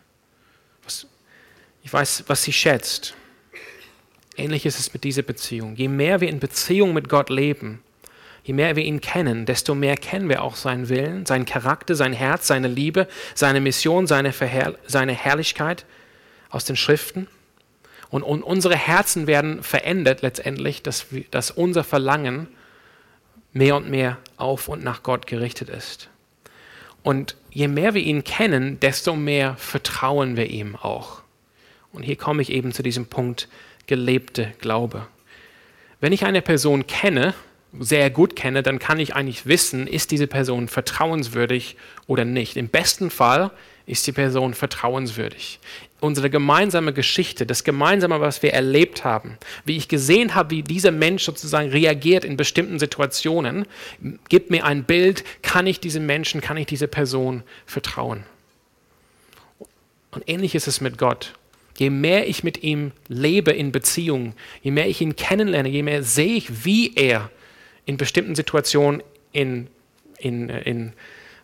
[1.87, 3.13] Ich weiß, was sie schätzt.
[4.35, 5.77] Ähnlich ist es mit dieser Beziehung.
[5.77, 7.81] Je mehr wir in Beziehung mit Gott leben,
[8.43, 12.11] je mehr wir ihn kennen, desto mehr kennen wir auch seinen Willen, seinen Charakter, sein
[12.11, 15.85] Herz, seine Liebe, seine Mission, seine, Verherr seine Herrlichkeit
[16.49, 17.27] aus den Schriften.
[18.09, 22.49] Und, und unsere Herzen werden verändert letztendlich, dass, wir, dass unser Verlangen
[23.53, 26.09] mehr und mehr auf und nach Gott gerichtet ist.
[27.01, 31.21] Und je mehr wir ihn kennen, desto mehr vertrauen wir ihm auch.
[31.97, 33.47] Und hier komme ich eben zu diesem Punkt
[33.87, 35.07] gelebte Glaube.
[35.99, 37.33] Wenn ich eine Person kenne,
[37.79, 41.75] sehr gut kenne, dann kann ich eigentlich wissen, ist diese Person vertrauenswürdig
[42.05, 42.55] oder nicht.
[42.55, 43.49] Im besten Fall
[43.87, 45.59] ist die Person vertrauenswürdig.
[45.99, 50.91] Unsere gemeinsame Geschichte, das Gemeinsame, was wir erlebt haben, wie ich gesehen habe, wie dieser
[50.91, 53.65] Mensch sozusagen reagiert in bestimmten Situationen,
[54.29, 58.23] gibt mir ein Bild, kann ich diesem Menschen, kann ich dieser Person vertrauen.
[60.11, 61.33] Und ähnlich ist es mit Gott.
[61.77, 66.03] Je mehr ich mit ihm lebe in Beziehung, je mehr ich ihn kennenlerne, je mehr
[66.03, 67.29] sehe ich, wie er
[67.85, 69.67] in bestimmten Situationen in,
[70.17, 70.93] in, in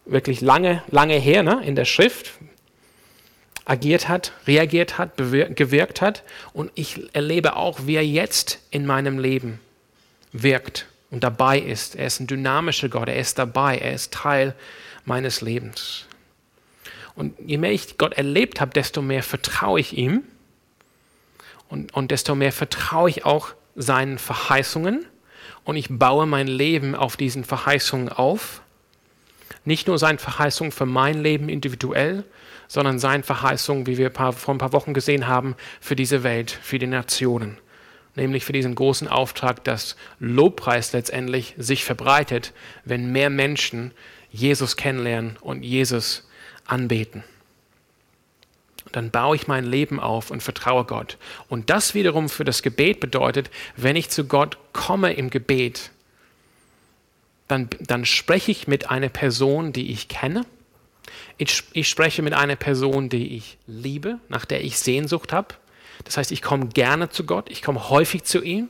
[0.05, 2.31] wirklich lange, lange her ne, in der Schrift
[3.65, 6.23] agiert hat, reagiert hat, gewirkt hat.
[6.51, 9.59] Und ich erlebe auch, wie er jetzt in meinem Leben
[10.31, 11.95] wirkt und dabei ist.
[11.95, 14.55] Er ist ein dynamischer Gott, er ist dabei, er ist Teil
[15.05, 16.07] meines Lebens.
[17.15, 20.23] Und je mehr ich Gott erlebt habe, desto mehr vertraue ich ihm.
[21.69, 25.05] Und, und desto mehr vertraue ich auch seinen Verheißungen.
[25.63, 28.61] Und ich baue mein Leben auf diesen Verheißungen auf.
[29.65, 32.25] Nicht nur seine Verheißung für mein Leben individuell,
[32.67, 36.79] sondern seine Verheißung, wie wir vor ein paar Wochen gesehen haben, für diese Welt, für
[36.79, 37.57] die Nationen.
[38.15, 42.53] Nämlich für diesen großen Auftrag, dass Lobpreis letztendlich sich verbreitet,
[42.83, 43.91] wenn mehr Menschen
[44.31, 46.27] Jesus kennenlernen und Jesus
[46.65, 47.23] anbeten.
[48.91, 51.17] Dann baue ich mein Leben auf und vertraue Gott.
[51.49, 55.91] Und das wiederum für das Gebet bedeutet, wenn ich zu Gott komme im Gebet,
[57.47, 60.45] dann, dann spreche ich mit einer Person, die ich kenne.
[61.37, 65.55] Ich, ich spreche mit einer Person, die ich liebe, nach der ich Sehnsucht habe.
[66.03, 68.69] Das heißt, ich komme gerne zu Gott, ich komme häufig zu ihm,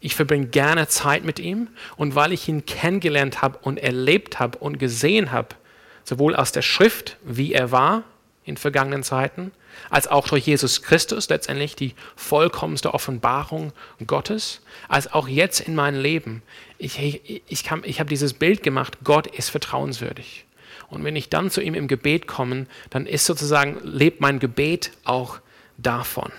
[0.00, 4.58] ich verbringe gerne Zeit mit ihm und weil ich ihn kennengelernt habe und erlebt habe
[4.58, 5.56] und gesehen habe,
[6.06, 8.04] sowohl aus der Schrift, wie er war
[8.44, 9.50] in vergangenen Zeiten,
[9.90, 13.72] als auch durch Jesus Christus, letztendlich die vollkommenste Offenbarung
[14.06, 16.42] Gottes, als auch jetzt in meinem Leben.
[16.78, 20.44] Ich, ich, ich, ich habe dieses Bild gemacht, Gott ist vertrauenswürdig.
[20.88, 24.92] Und wenn ich dann zu ihm im Gebet komme, dann ist sozusagen, lebt mein Gebet
[25.02, 25.40] auch
[25.76, 26.30] davon,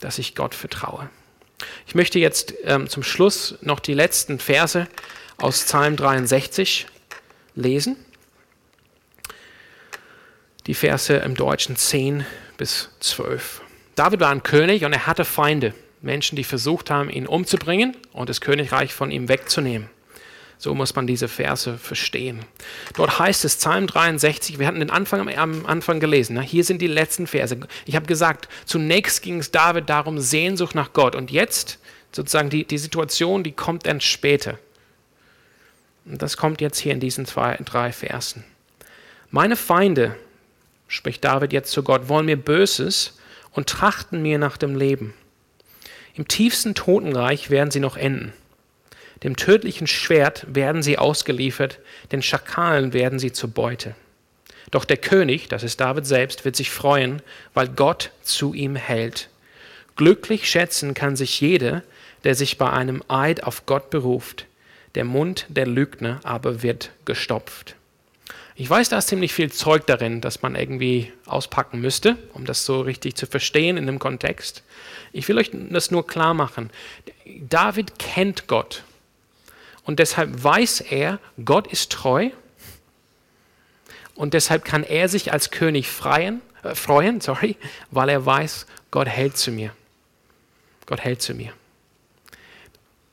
[0.00, 1.10] dass ich Gott vertraue.
[1.86, 4.88] Ich möchte jetzt ähm, zum Schluss noch die letzten Verse
[5.36, 6.86] aus Psalm 63
[7.54, 7.96] lesen
[10.66, 12.24] die Verse im Deutschen 10
[12.56, 13.62] bis 12.
[13.94, 18.28] David war ein König und er hatte Feinde, Menschen, die versucht haben, ihn umzubringen und
[18.28, 19.88] das Königreich von ihm wegzunehmen.
[20.58, 22.44] So muss man diese Verse verstehen.
[22.94, 26.42] Dort heißt es, Psalm 63, wir hatten den Anfang am Anfang gelesen, ne?
[26.42, 27.58] hier sind die letzten Verse.
[27.84, 31.16] Ich habe gesagt, zunächst ging es David darum, Sehnsucht nach Gott.
[31.16, 31.80] Und jetzt,
[32.12, 34.58] sozusagen, die, die Situation, die kommt dann später.
[36.04, 38.44] Und das kommt jetzt hier in diesen zwei, drei Versen.
[39.30, 40.16] Meine Feinde
[40.88, 43.18] spricht David jetzt zu Gott, wollen mir Böses
[43.52, 45.14] und trachten mir nach dem Leben.
[46.14, 48.32] Im tiefsten Totenreich werden sie noch enden.
[49.22, 51.78] Dem tödlichen Schwert werden sie ausgeliefert,
[52.10, 53.94] den Schakalen werden sie zur Beute.
[54.70, 57.22] Doch der König, das ist David selbst, wird sich freuen,
[57.54, 59.28] weil Gott zu ihm hält.
[59.96, 61.82] Glücklich schätzen kann sich jeder,
[62.24, 64.46] der sich bei einem Eid auf Gott beruft.
[64.94, 67.76] Der Mund der Lügner aber wird gestopft.
[68.54, 72.66] Ich weiß, da ist ziemlich viel Zeug darin, das man irgendwie auspacken müsste, um das
[72.66, 74.62] so richtig zu verstehen in dem Kontext.
[75.12, 76.70] Ich will euch das nur klar machen.
[77.48, 78.84] David kennt Gott
[79.84, 82.30] und deshalb weiß er, Gott ist treu
[84.14, 87.56] und deshalb kann er sich als König freien, äh, freuen, sorry,
[87.90, 89.72] weil er weiß, Gott hält zu mir.
[90.86, 91.52] Gott hält zu mir.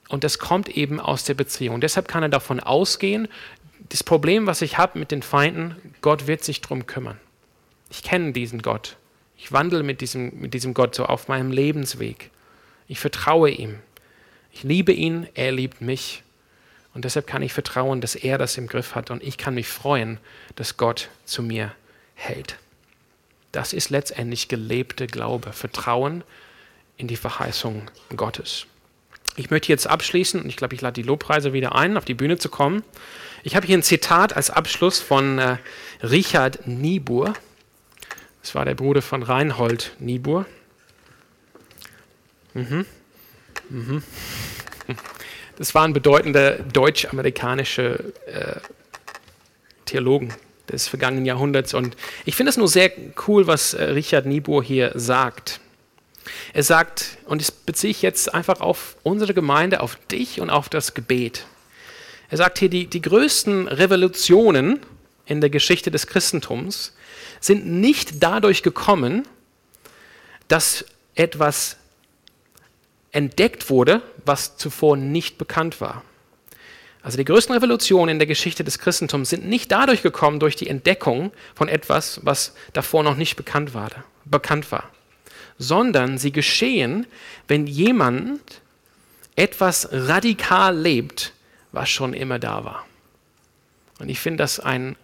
[0.10, 1.80] Und das kommt eben aus der Beziehung.
[1.80, 3.28] Deshalb kann er davon ausgehen,
[3.88, 7.20] das Problem, was ich habe mit den Feinden, Gott wird sich darum kümmern.
[7.90, 8.98] Ich kenne diesen Gott.
[9.38, 12.30] Ich wandle mit diesem, mit diesem Gott so auf meinem Lebensweg.
[12.88, 13.80] Ich vertraue ihm.
[14.52, 16.24] Ich liebe ihn, er liebt mich.
[16.94, 19.68] Und deshalb kann ich vertrauen, dass er das im Griff hat und ich kann mich
[19.68, 20.18] freuen,
[20.56, 21.72] dass Gott zu mir
[22.16, 22.58] hält.
[23.52, 26.24] Das ist letztendlich gelebte Glaube, Vertrauen
[26.98, 28.66] in die Verheißung Gottes.
[29.36, 32.14] Ich möchte jetzt abschließen und ich glaube, ich lade die Lobpreise wieder ein, auf die
[32.14, 32.84] Bühne zu kommen.
[33.44, 35.58] Ich habe hier ein Zitat als Abschluss von äh,
[36.04, 37.34] Richard Niebuhr.
[38.42, 40.46] Das war der Bruder von Reinhold Niebuhr.
[42.54, 42.86] Mhm.
[43.70, 44.04] Mhm.
[45.58, 48.60] Das waren bedeutende deutsch-amerikanische äh,
[49.86, 50.34] Theologen
[50.70, 51.74] des vergangenen Jahrhunderts.
[51.74, 52.92] Und ich finde es nur sehr
[53.28, 55.60] cool, was äh, Richard Niebuhr hier sagt.
[56.54, 60.70] Er sagt, und das beziehe ich jetzt einfach auf unsere Gemeinde, auf dich und auf
[60.70, 61.46] das Gebet.
[62.30, 64.80] Er sagt hier, die, die größten Revolutionen
[65.26, 66.94] in der Geschichte des Christentums
[67.40, 69.28] sind nicht dadurch gekommen,
[70.48, 71.78] dass etwas
[73.12, 76.04] entdeckt wurde, was zuvor nicht bekannt war.
[77.02, 80.68] Also die größten Revolutionen in der Geschichte des Christentums sind nicht dadurch gekommen durch die
[80.68, 83.90] Entdeckung von etwas, was davor noch nicht bekannt war,
[84.26, 84.92] bekannt war
[85.60, 87.06] sondern sie geschehen,
[87.48, 88.62] wenn jemand
[89.36, 91.34] etwas radikal lebt,
[91.74, 92.86] was schon immer da war.
[94.00, 94.96] Und ich finde das ein,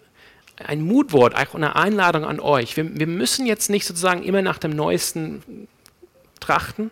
[0.57, 2.77] ein Mutwort, auch eine Einladung an euch.
[2.77, 5.67] Wir, wir müssen jetzt nicht sozusagen immer nach dem Neuesten
[6.39, 6.89] trachten,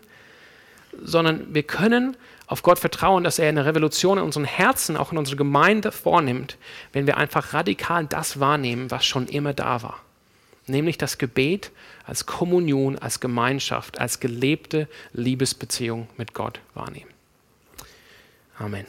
[1.02, 5.18] sondern wir können auf Gott vertrauen, dass er eine Revolution in unseren Herzen, auch in
[5.18, 6.58] unserer Gemeinde vornimmt,
[6.92, 10.00] wenn wir einfach radikal das wahrnehmen, was schon immer da war
[10.66, 11.70] nämlich das Gebet
[12.04, 17.10] als Kommunion, als Gemeinschaft, als gelebte Liebesbeziehung mit Gott wahrnehmen.
[18.58, 18.86] Amen.